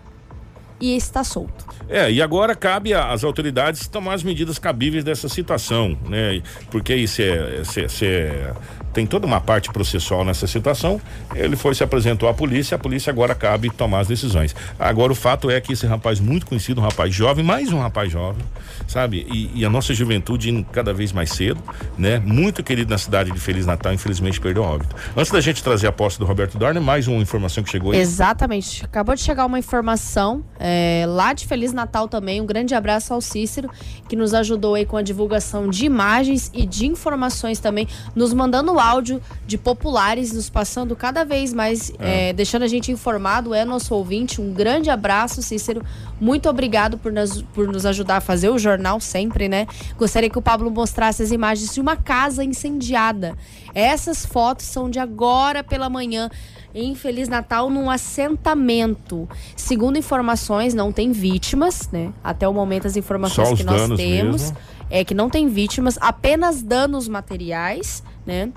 [0.80, 1.66] e está solto.
[1.88, 6.40] É, e agora cabe às autoridades tomar as medidas cabíveis dessa situação, né?
[6.70, 8.54] Porque isso é, se é-
[8.92, 11.00] tem toda uma parte processual nessa situação.
[11.34, 14.54] Ele foi se apresentou à polícia, a polícia agora cabe tomar as decisões.
[14.78, 18.10] Agora o fato é que esse rapaz muito conhecido, um rapaz jovem, mais um rapaz
[18.10, 18.44] jovem,
[18.86, 19.26] sabe?
[19.30, 21.62] E, e a nossa juventude indo cada vez mais cedo,
[21.96, 22.18] né?
[22.18, 24.94] Muito querido na cidade de Feliz Natal, infelizmente perdeu óbito.
[25.16, 27.98] Antes da gente trazer a posse do Roberto Dorner, mais uma informação que chegou aí.
[27.98, 28.84] Exatamente.
[28.84, 32.40] Acabou de chegar uma informação é, lá de Feliz Natal também.
[32.40, 33.70] Um grande abraço ao Cícero,
[34.08, 38.72] que nos ajudou aí com a divulgação de imagens e de informações também, nos mandando
[38.80, 43.54] áudio de populares, nos passando cada vez mais, é, deixando a gente informado.
[43.54, 44.40] É nosso ouvinte.
[44.40, 45.82] Um grande abraço, Cícero.
[46.20, 49.66] Muito obrigado por nos, por nos ajudar a fazer o jornal sempre, né?
[49.96, 53.36] Gostaria que o Pablo mostrasse as imagens de uma casa incendiada.
[53.74, 56.30] Essas fotos são de agora pela manhã
[56.74, 59.28] em Feliz Natal num assentamento.
[59.56, 62.12] Segundo informações, não tem vítimas, né?
[62.22, 64.56] Até o momento as informações que nós temos mesmo.
[64.88, 68.50] é que não tem vítimas, apenas danos materiais, né?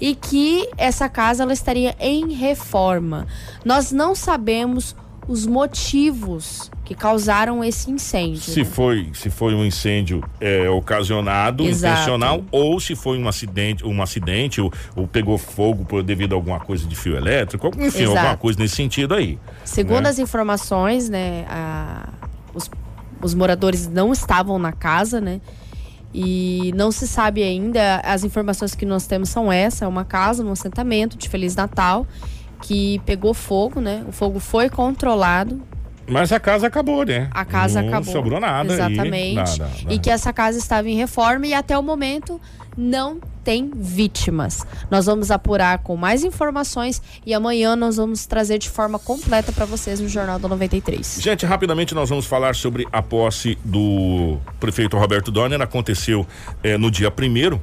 [0.00, 3.26] E que essa casa ela estaria em reforma.
[3.64, 4.94] Nós não sabemos
[5.28, 8.40] os motivos que causaram esse incêndio.
[8.40, 8.64] Se né?
[8.64, 11.92] foi, se foi um incêndio é, ocasionado, Exato.
[11.94, 16.36] intencional, ou se foi um acidente, um acidente, ou, ou pegou fogo por devido a
[16.36, 18.18] alguma coisa de fio elétrico, enfim, Exato.
[18.18, 19.38] alguma coisa nesse sentido aí.
[19.64, 20.10] Segundo né?
[20.10, 22.08] as informações, né, a-
[22.52, 22.68] os,
[23.22, 25.40] os moradores não estavam na casa, né?
[26.14, 30.44] E não se sabe ainda, as informações que nós temos são essa, é uma casa,
[30.44, 32.06] um assentamento de Feliz Natal,
[32.60, 34.04] que pegou fogo, né?
[34.06, 35.62] O fogo foi controlado,
[36.06, 37.28] Mas a casa acabou, né?
[37.30, 38.12] a casa não acabou.
[38.12, 38.72] sobrou nada.
[38.72, 39.34] Exatamente.
[39.34, 39.94] nada, nada.
[39.94, 42.40] E que essa casa estava em reforma e até o momento
[42.76, 44.64] não tem vítimas.
[44.90, 49.64] Nós vamos apurar com mais informações e amanhã nós vamos trazer de forma completa para
[49.64, 51.18] vocês no Jornal da 93.
[51.20, 55.60] Gente, rapidamente nós vamos falar sobre a posse do prefeito Roberto Dorner.
[55.60, 56.26] Aconteceu
[56.62, 57.60] eh, no dia primeiro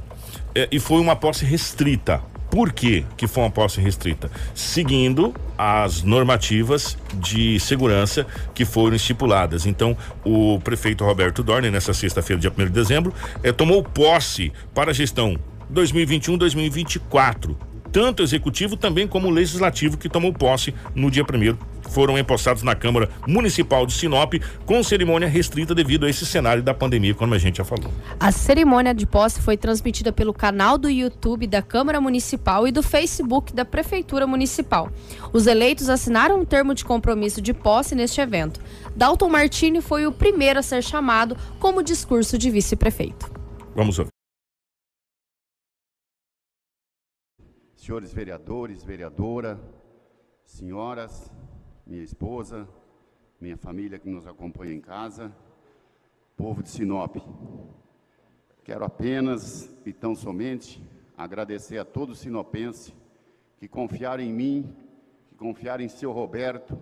[0.54, 2.22] eh, e foi uma posse restrita.
[2.50, 4.30] Por quê que foi uma posse restrita?
[4.54, 9.66] Seguindo as normativas de segurança que foram estipuladas.
[9.66, 14.90] Então, o prefeito Roberto Dorner, nessa sexta-feira, dia 1 de dezembro, eh, tomou posse para
[14.90, 15.36] a gestão
[15.72, 17.56] 2021-2024
[17.92, 21.58] tanto executivo também como legislativo que tomou posse no dia primeiro
[21.90, 24.34] foram empossados na Câmara Municipal de Sinop
[24.64, 27.92] com cerimônia restrita devido a esse cenário da pandemia, como a gente já falou.
[28.18, 32.82] A cerimônia de posse foi transmitida pelo canal do YouTube da Câmara Municipal e do
[32.82, 34.90] Facebook da Prefeitura Municipal.
[35.32, 38.60] Os eleitos assinaram um termo de compromisso de posse neste evento.
[38.96, 43.30] Dalton Martini foi o primeiro a ser chamado como discurso de vice-prefeito.
[43.74, 44.10] Vamos ouvir.
[47.90, 49.58] senhores vereadores, vereadora,
[50.44, 51.32] senhoras,
[51.90, 52.68] minha esposa,
[53.40, 55.32] minha família que nos acompanha em casa,
[56.36, 57.16] povo de Sinop.
[58.62, 60.80] Quero apenas e tão somente
[61.18, 62.94] agradecer a todos os sinopenses
[63.58, 64.72] que confiaram em mim,
[65.30, 66.78] que confiaram em seu Roberto,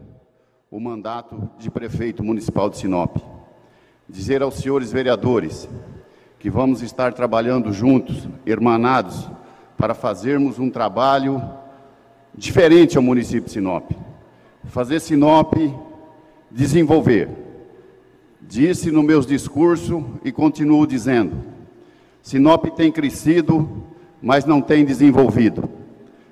[0.70, 3.16] o mandato de prefeito municipal de Sinop.
[4.06, 5.66] Dizer aos senhores vereadores
[6.38, 9.26] que vamos estar trabalhando juntos, hermanados,
[9.74, 11.42] para fazermos um trabalho
[12.34, 14.07] diferente ao município de Sinop.
[14.68, 15.54] Fazer Sinop
[16.50, 17.28] desenvolver.
[18.40, 21.36] Disse no meus discursos e continuo dizendo:
[22.22, 23.68] Sinop tem crescido,
[24.22, 25.68] mas não tem desenvolvido.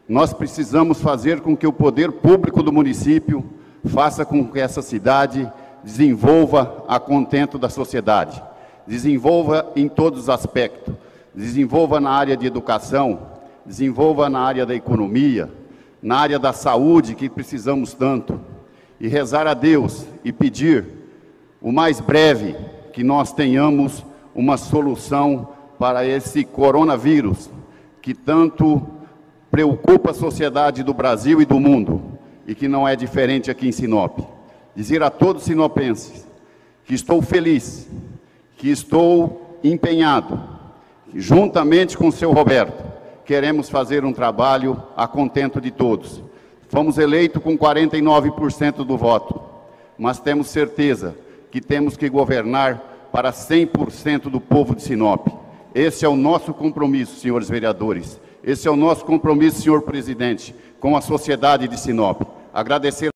[0.06, 3.42] Nós precisamos fazer com que o poder público do município
[3.86, 5.50] faça com que essa cidade
[5.82, 8.42] desenvolva a contento da sociedade,
[8.86, 10.94] desenvolva em todos os aspectos,
[11.34, 13.18] desenvolva na área de educação,
[13.64, 15.50] desenvolva na área da economia,
[16.06, 18.40] na área da saúde que precisamos tanto,
[19.00, 20.86] e rezar a Deus e pedir
[21.60, 22.54] o mais breve
[22.92, 25.48] que nós tenhamos uma solução
[25.80, 27.50] para esse coronavírus
[28.00, 28.86] que tanto
[29.50, 32.00] preocupa a sociedade do Brasil e do mundo
[32.46, 34.20] e que não é diferente aqui em Sinop.
[34.76, 36.24] Dizer a todos os sinopenses
[36.84, 37.90] que estou feliz,
[38.56, 40.40] que estou empenhado,
[41.12, 42.85] juntamente com o seu Roberto,
[43.26, 46.22] queremos fazer um trabalho a contento de todos.
[46.68, 49.40] Fomos eleitos com 49% do voto,
[49.98, 51.14] mas temos certeza
[51.50, 55.26] que temos que governar para 100% do povo de Sinop.
[55.74, 58.20] Esse é o nosso compromisso, senhores vereadores.
[58.42, 62.22] Esse é o nosso compromisso, senhor presidente, com a sociedade de Sinop.
[62.54, 63.15] Agradecer.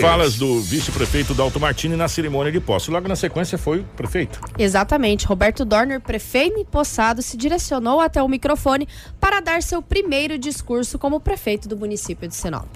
[0.00, 2.90] Falas do vice-prefeito Dalto Martini na cerimônia de posse.
[2.90, 4.40] Logo na sequência foi o prefeito.
[4.58, 5.26] Exatamente.
[5.26, 8.86] Roberto Dorner, prefeito empossado, se direcionou até o microfone
[9.18, 12.68] para dar seu primeiro discurso como prefeito do município de Sinop.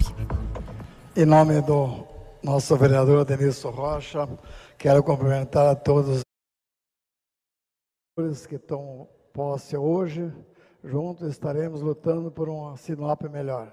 [1.15, 2.05] Em nome do
[2.43, 4.27] nosso vereador Denilson Rocha,
[4.77, 6.21] quero cumprimentar a todos
[8.17, 10.29] os que estão posse hoje.
[10.83, 13.71] Juntos estaremos lutando por uma Sinop melhor.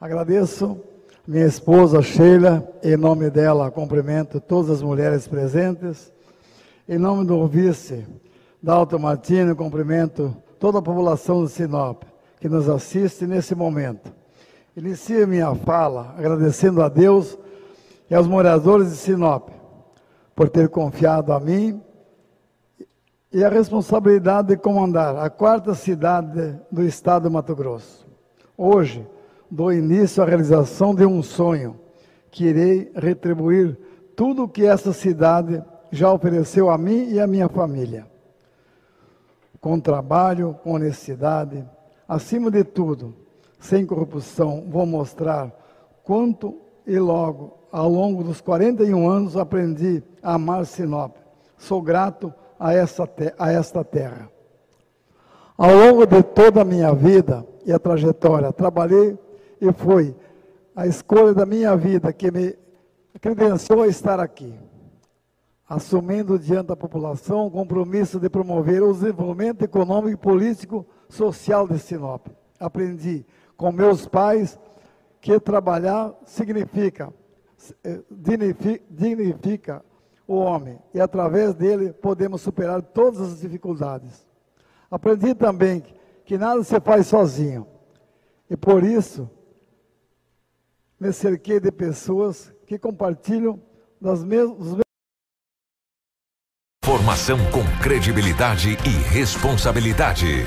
[0.00, 0.80] Agradeço
[1.26, 6.12] minha esposa Sheila, em nome dela, cumprimento todas as mulheres presentes.
[6.88, 8.06] Em nome do vice,
[8.62, 12.04] Dalton Martini, cumprimento toda a população de Sinop
[12.40, 14.12] que nos assiste nesse momento.
[14.76, 17.36] Inicio minha fala agradecendo a Deus
[18.08, 19.48] e aos moradores de Sinop
[20.34, 21.82] por ter confiado a mim
[23.32, 28.06] e a responsabilidade de comandar a quarta cidade do estado do Mato Grosso.
[28.56, 29.04] Hoje,
[29.50, 31.78] dou início à realização de um sonho,
[32.30, 33.78] que irei retribuir
[34.14, 38.06] tudo o que essa cidade já ofereceu a mim e à minha família.
[39.60, 41.64] Com trabalho, com honestidade,
[42.08, 43.14] acima de tudo,
[43.58, 45.50] sem corrupção, vou mostrar
[46.02, 51.16] quanto e logo, ao longo dos 41 anos, aprendi a amar Sinop.
[51.58, 54.30] Sou grato a, essa a esta terra.
[55.58, 59.18] Ao longo de toda a minha vida e a trajetória, trabalhei
[59.60, 60.14] e foi
[60.74, 62.56] a escolha da minha vida que me
[63.20, 64.54] credenciou a estar aqui,
[65.68, 71.78] assumindo diante da população o compromisso de promover o desenvolvimento econômico, e político, social de
[71.78, 72.26] Sinop.
[72.60, 73.24] Aprendi
[73.56, 74.58] com meus pais
[75.20, 77.12] que trabalhar significa,
[77.82, 78.00] eh,
[78.90, 79.82] dignifica
[80.28, 84.26] o homem e através dele podemos superar todas as dificuldades.
[84.90, 85.82] Aprendi também
[86.24, 87.66] que nada se faz sozinho
[88.50, 89.28] e por isso
[90.98, 93.60] me cerquei de pessoas que compartilham
[94.00, 94.78] das mesmas.
[96.84, 100.44] Formação com credibilidade e responsabilidade.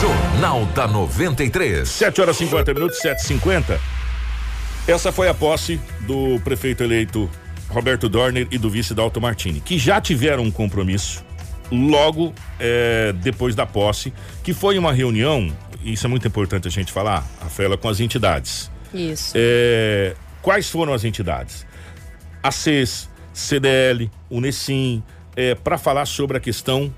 [0.00, 1.88] Jornal da 93.
[1.88, 3.78] 7 horas 50 minutos, 7h50.
[4.88, 7.30] Essa foi a posse do prefeito eleito
[7.68, 11.24] Roberto Dorner e do vice Dalto Martini, que já tiveram um compromisso
[11.70, 14.12] logo é, depois da posse,
[14.44, 17.98] que foi uma reunião, e isso é muito importante a gente falar, Rafaela, com as
[17.98, 18.70] entidades.
[18.92, 19.32] Isso.
[19.36, 21.66] É, quais foram as entidades?
[22.42, 25.02] A CES, CDL, Unesim,
[25.34, 26.92] é, para falar sobre a questão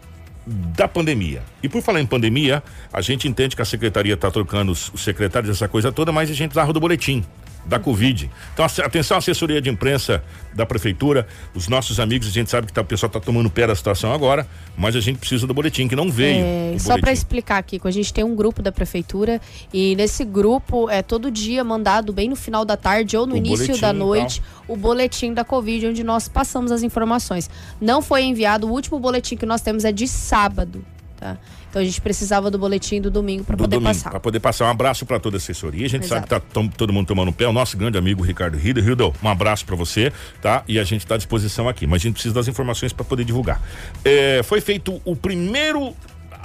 [0.46, 1.42] da pandemia.
[1.62, 2.62] E por falar em pandemia,
[2.92, 6.30] a gente entende que a secretaria está trocando os, os secretários, essa coisa toda, mas
[6.30, 7.24] a gente narra do boletim
[7.68, 8.30] da Covid.
[8.54, 12.80] Então, atenção, assessoria de imprensa da prefeitura, os nossos amigos, a gente sabe que tá,
[12.80, 15.94] o pessoal está tomando pé da situação agora, mas a gente precisa do boletim, que
[15.94, 16.44] não veio.
[16.74, 19.40] É, só para explicar aqui, a gente tem um grupo da prefeitura
[19.72, 23.36] e nesse grupo é todo dia mandado bem no final da tarde ou no o
[23.36, 27.50] início da noite o boletim da Covid, onde nós passamos as informações.
[27.80, 30.84] Não foi enviado, o último boletim que nós temos é de sábado.
[31.16, 31.36] Tá?
[31.70, 34.10] Então a gente precisava do boletim do domingo para do poder domingo, passar.
[34.10, 35.86] Para poder passar um abraço para toda a assessoria.
[35.86, 36.28] A gente Exato.
[36.28, 37.46] sabe que tá todo mundo tomando pé.
[37.46, 38.80] O nosso grande amigo Ricardo Rido.
[38.80, 40.62] Rido, um abraço para você, tá?
[40.66, 41.86] E a gente está à disposição aqui.
[41.86, 43.60] Mas a gente precisa das informações para poder divulgar.
[44.04, 45.94] É, foi feito o primeiro,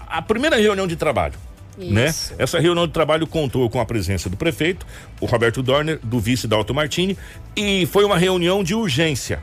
[0.07, 1.35] a primeira reunião de trabalho.
[1.77, 2.07] Né?
[2.07, 2.35] Isso.
[2.37, 4.85] Essa reunião de trabalho contou com a presença do prefeito,
[5.19, 7.17] o Roberto Dorner, do vice Dalton Martini,
[7.55, 9.41] e foi uma reunião de urgência.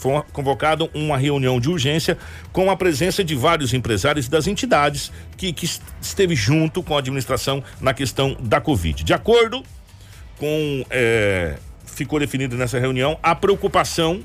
[0.00, 2.16] Foi convocado uma reunião de urgência
[2.52, 6.98] com a presença de vários empresários das entidades que, que est- esteve junto com a
[7.00, 9.04] administração na questão da Covid.
[9.04, 9.62] De acordo
[10.38, 10.84] com.
[10.90, 14.22] eh, ficou definido nessa reunião a preocupação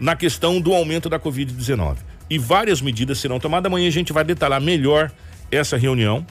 [0.00, 1.96] na questão do aumento da Covid-19.
[2.30, 3.66] E várias medidas serão tomadas.
[3.70, 5.10] Amanhã a gente vai detalhar melhor
[5.50, 6.24] essa reunião.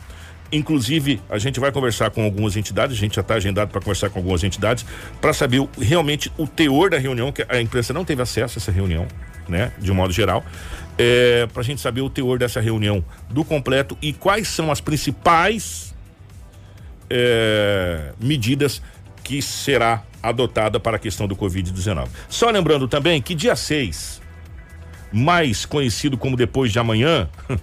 [0.52, 4.10] Inclusive, a gente vai conversar com algumas entidades, a gente já está agendado para conversar
[4.10, 4.86] com algumas entidades,
[5.22, 8.62] para saber o- realmente o teor da reunião, que a imprensa não teve acesso a
[8.62, 9.08] essa reunião,
[9.48, 9.72] né?
[9.80, 10.44] De um modo geral.
[10.98, 14.82] É, para a gente saber o teor dessa reunião do completo e quais são as
[14.82, 15.96] principais
[17.10, 18.82] é, medidas
[19.24, 22.08] que será adotada para a questão do Covid-19.
[22.30, 24.21] Só lembrando também que dia 6,
[25.12, 27.30] mais conhecido como depois de amanhã,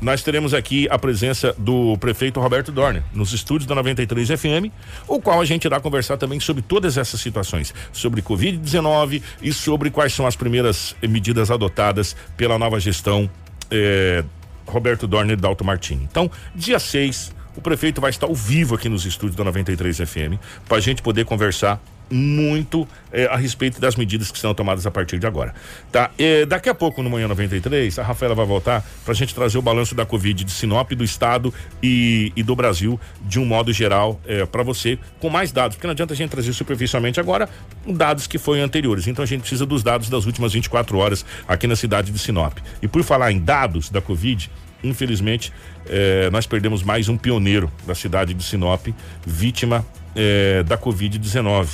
[0.00, 4.70] nós teremos aqui a presença do prefeito Roberto Dorner nos estúdios da 93 FM,
[5.08, 9.90] o qual a gente irá conversar também sobre todas essas situações, sobre Covid-19 e sobre
[9.90, 13.30] quais são as primeiras eh, medidas adotadas pela nova gestão
[13.70, 14.22] eh,
[14.66, 16.06] Roberto Dorner e Dalto Martini.
[16.10, 20.38] Então, dia 6, o prefeito vai estar ao vivo aqui nos estúdios da 93 FM
[20.68, 21.80] para a gente poder conversar
[22.10, 25.54] muito eh, a respeito das medidas que serão tomadas a partir de agora.
[25.90, 26.10] Tá?
[26.18, 29.58] Eh, daqui a pouco, no Manhã 93, a Rafaela vai voltar para a gente trazer
[29.58, 31.52] o balanço da Covid de Sinop, do Estado
[31.82, 35.92] e, e do Brasil, de um modo geral, para você, com mais dados, porque não
[35.92, 37.48] adianta a gente trazer superficialmente agora
[37.86, 39.06] dados que foram anteriores.
[39.06, 42.58] Então a gente precisa dos dados das últimas 24 horas aqui na cidade de Sinop.
[42.82, 44.50] E por falar em dados da Covid,
[44.82, 45.52] infelizmente,
[45.86, 48.88] eh, nós perdemos mais um pioneiro da cidade de Sinop,
[49.26, 49.84] vítima
[50.14, 51.68] eh, da Covid-19,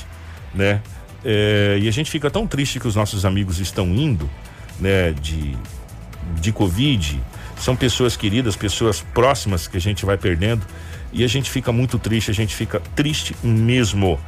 [0.55, 0.81] né?
[1.25, 4.29] Eh, e a gente fica tão triste que os nossos amigos estão indo,
[4.79, 5.13] né?
[5.13, 5.57] De,
[6.41, 7.21] de Covid,
[7.59, 10.65] são pessoas queridas, pessoas próximas que a gente vai perdendo
[11.13, 14.19] e a gente fica muito triste, a gente fica triste mesmo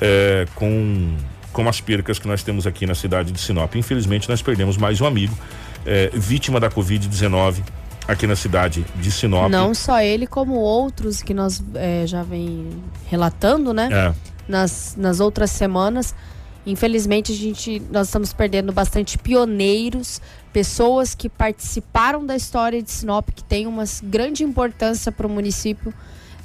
[0.00, 1.16] eh, com
[1.52, 3.74] com as percas que nós temos aqui na cidade de Sinop.
[3.76, 5.36] Infelizmente, nós perdemos mais um amigo
[5.84, 7.62] eh, vítima da Covid-19
[8.08, 9.50] aqui na cidade de Sinop.
[9.50, 12.70] Não só ele, como outros que nós eh, já vem
[13.06, 13.88] relatando, né?
[13.92, 14.31] É.
[14.48, 16.14] Nas, nas outras semanas.
[16.64, 20.20] Infelizmente, a gente, nós estamos perdendo bastante pioneiros,
[20.52, 25.92] pessoas que participaram da história de Sinop, que tem uma grande importância para o município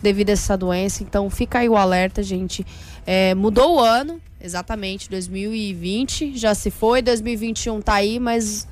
[0.02, 1.04] devido a essa doença.
[1.04, 2.66] Então, fica aí o alerta, gente.
[3.06, 8.68] É, mudou o ano, exatamente, 2020 já se foi, 2021 tá aí, mas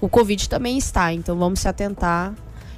[0.00, 1.12] o Covid também está.
[1.14, 2.34] Então, vamos se atentar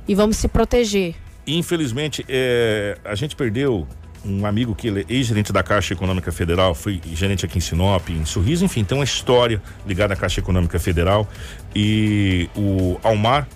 [0.06, 1.16] e vamos se proteger.
[1.44, 3.86] Infelizmente, é, a gente perdeu
[4.26, 8.08] um amigo que ele é ex-gerente da Caixa Econômica Federal, foi gerente aqui em Sinop,
[8.10, 11.28] em Sorriso, enfim, tem uma história ligada à Caixa Econômica Federal.
[11.74, 13.48] E o Almar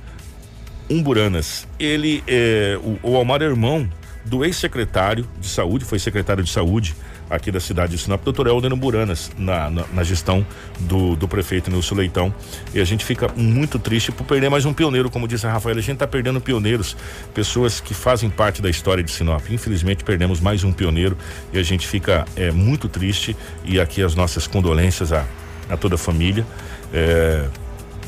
[0.89, 3.89] Umburanas, ele é, o, o Almar é irmão
[4.25, 6.95] do ex-secretário de saúde, foi secretário de saúde
[7.31, 10.45] aqui da cidade de Sinop, doutor Helder Buranas, na, na, na gestão
[10.81, 12.35] do, do prefeito Nilson Leitão.
[12.75, 15.79] E a gente fica muito triste por perder mais um pioneiro, como disse a Rafaela.
[15.79, 16.97] A gente está perdendo pioneiros,
[17.33, 19.49] pessoas que fazem parte da história de Sinop.
[19.49, 21.17] Infelizmente, perdemos mais um pioneiro
[21.53, 23.37] e a gente fica é, muito triste.
[23.65, 25.25] E aqui as nossas condolências a,
[25.69, 26.45] a toda a família.
[26.93, 27.47] É,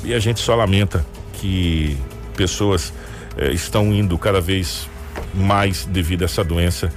[0.02, 1.96] e a gente só lamenta que
[2.36, 2.92] pessoas
[3.36, 4.88] é, estão indo cada vez
[5.32, 6.92] mais devido a essa doença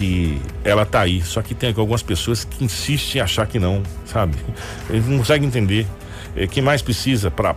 [0.00, 3.82] que ela tá aí, só que tem algumas pessoas que insistem em achar que não,
[4.06, 4.34] sabe?
[4.88, 5.86] Eles não conseguem entender.
[6.36, 7.56] É, que mais precisa para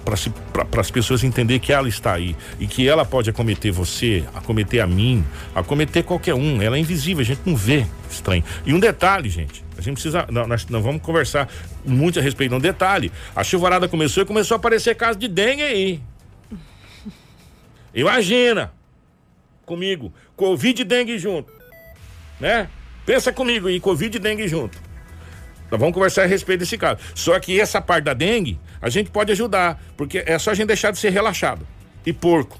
[0.77, 4.87] as pessoas entender que ela está aí e que ela pode acometer você, acometer a
[4.87, 5.23] mim,
[5.53, 6.59] acometer qualquer um.
[6.59, 8.43] Ela é invisível, a gente não vê estranho.
[8.65, 10.25] E um detalhe, gente, a gente precisa.
[10.47, 11.47] nós não vamos conversar
[11.85, 12.55] muito a respeito.
[12.55, 16.01] Um detalhe: a chuvarada começou e começou a aparecer casos de dengue aí.
[17.93, 18.73] Imagina
[19.67, 21.52] comigo, Covid e dengue junto,
[22.39, 22.67] né?
[23.05, 24.77] Pensa comigo aí, Covid e dengue junto.
[25.69, 26.99] Nós vamos conversar a respeito desse caso.
[27.15, 30.67] Só que essa parte da dengue, a gente pode ajudar, porque é só a gente
[30.67, 31.65] deixar de ser relaxado
[32.05, 32.59] e porco.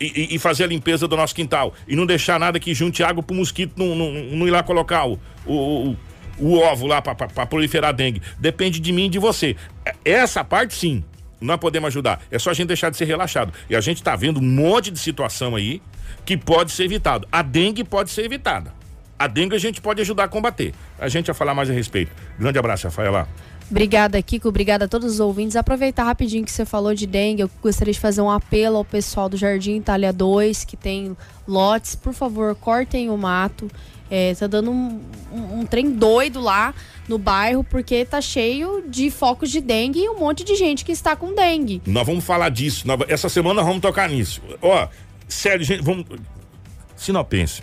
[0.00, 1.72] E, e- e fazer a limpeza do nosso quintal.
[1.86, 5.06] E não deixar nada que junte água pro mosquito não, não, não ir lá colocar
[5.06, 5.96] o, o, o,
[6.40, 7.14] o ovo lá pra
[7.46, 8.20] proliferar dengue.
[8.38, 9.54] Depende de mim e de você.
[10.04, 11.04] Essa parte sim,
[11.40, 12.20] nós podemos ajudar.
[12.30, 13.52] É só a gente deixar de ser relaxado.
[13.70, 15.80] E a gente tá vendo um monte de situação aí
[16.26, 17.28] que pode ser evitado.
[17.30, 18.72] A dengue pode ser evitada.
[19.24, 20.74] A dengue a gente pode ajudar a combater.
[20.98, 22.12] A gente vai falar mais a respeito.
[22.38, 23.26] Grande abraço, Rafaela.
[23.70, 24.50] Obrigada, Kiko.
[24.50, 25.56] Obrigada a todos os ouvintes.
[25.56, 29.26] Aproveitar rapidinho que você falou de dengue, eu gostaria de fazer um apelo ao pessoal
[29.26, 31.16] do Jardim Itália 2, que tem
[31.48, 31.94] lotes.
[31.94, 33.70] Por favor, cortem o mato.
[34.10, 35.00] É, tá dando um,
[35.32, 36.74] um, um trem doido lá
[37.08, 40.92] no bairro, porque tá cheio de focos de dengue e um monte de gente que
[40.92, 41.80] está com dengue.
[41.86, 42.84] Nós vamos falar disso.
[43.08, 44.42] essa semana nós vamos tocar nisso.
[44.60, 44.86] Ó,
[45.26, 46.04] sério, gente, vamos.
[46.94, 47.62] Sinopense,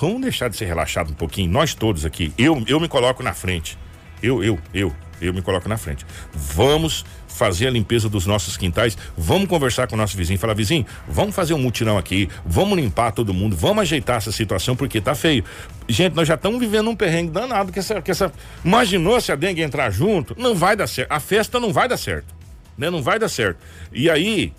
[0.00, 1.50] vamos deixar de ser relaxado um pouquinho.
[1.50, 2.32] Nós todos aqui.
[2.38, 3.78] Eu, eu me coloco na frente.
[4.22, 6.04] Eu, eu, eu, eu me coloco na frente.
[6.32, 8.96] Vamos fazer a limpeza dos nossos quintais.
[9.16, 10.38] Vamos conversar com o nosso vizinho.
[10.38, 12.28] Falar, vizinho, vamos fazer um mutirão aqui.
[12.44, 13.56] Vamos limpar todo mundo.
[13.56, 15.44] Vamos ajeitar essa situação porque tá feio.
[15.88, 17.72] Gente, nós já estamos vivendo um perrengue danado.
[17.72, 18.32] Que essa, que essa.
[18.64, 20.34] Imaginou se a dengue entrar junto?
[20.38, 21.10] Não vai dar certo.
[21.10, 22.34] A festa não vai dar certo.
[22.76, 22.90] Né?
[22.90, 23.58] Não vai dar certo.
[23.92, 24.52] E aí,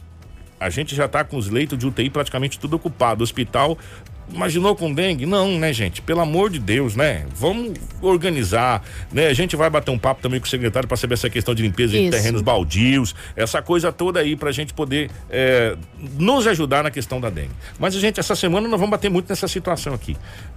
[0.60, 3.22] a gente já tá com os leitos de UTI praticamente tudo ocupado.
[3.22, 3.78] O hospital.
[4.34, 5.26] Imaginou com dengue?
[5.26, 6.02] Não, né, gente?
[6.02, 7.26] Pelo amor de Deus, né?
[7.36, 8.82] Vamos organizar,
[9.12, 9.28] né?
[9.28, 11.62] A gente vai bater um papo também com o secretário para saber essa questão de
[11.62, 12.12] limpeza de Isso.
[12.12, 15.76] terrenos baldios, essa coisa toda aí pra gente poder é,
[16.18, 17.52] nos ajudar na questão da dengue.
[17.78, 20.16] Mas a gente, essa semana nós vamos bater muito nessa situação aqui.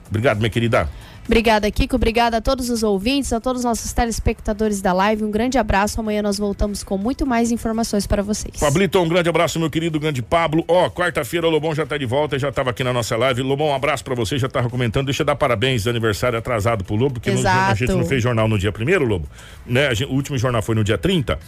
[0.09, 0.89] Obrigado, minha querida.
[1.27, 1.97] Obrigada, Kiko.
[1.97, 5.25] Obrigada a todos os ouvintes, a todos os nossos telespectadores da live.
[5.25, 5.99] Um grande abraço.
[5.99, 8.59] Amanhã nós voltamos com muito mais informações para vocês.
[8.61, 10.63] Pablito, um grande abraço, meu querido grande Pablo.
[10.69, 13.41] Ó, quarta-feira o Lobão já tá de volta, já tava aqui na nossa live.
[13.43, 15.07] Lobão, um abraço pra você, já tava comentando.
[15.07, 17.37] Deixa eu dar parabéns de aniversário atrasado pro Lobo, porque no-
[17.71, 19.27] a gente não fez jornal no dia primeiro, Lobo.
[19.67, 19.95] Né?
[19.95, 21.39] Gente- o último jornal foi no dia 30.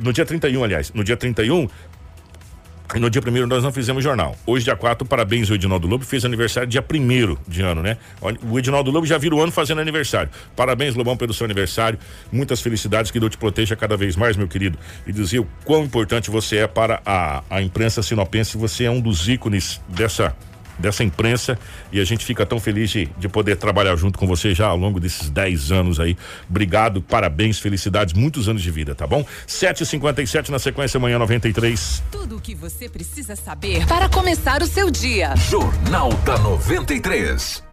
[0.00, 0.92] No dia 31, aliás.
[0.94, 1.68] No dia 31.
[2.94, 4.36] No dia primeiro nós não fizemos jornal.
[4.46, 7.98] Hoje, dia 4, parabéns ao Edinaldo Lobo, fez aniversário dia primeiro de ano, né?
[8.48, 10.30] O Edinaldo Lobo já vira o ano fazendo aniversário.
[10.54, 11.98] Parabéns, Lobão, pelo seu aniversário.
[12.30, 14.78] Muitas felicidades, que Deus te proteja cada vez mais, meu querido.
[15.06, 18.56] E dizer o quão importante você é para a, a imprensa sinopense.
[18.56, 20.34] Você é um dos ícones dessa
[20.78, 21.58] dessa imprensa
[21.92, 24.76] e a gente fica tão feliz de, de poder trabalhar junto com você já ao
[24.76, 26.16] longo desses 10 anos aí.
[26.48, 29.24] Obrigado, parabéns, felicidades, muitos anos de vida, tá bom?
[29.46, 32.02] 7h57 na sequência, amanhã 93.
[32.10, 35.34] Tudo o que você precisa saber para começar o seu dia.
[35.36, 37.65] Jornal da 93.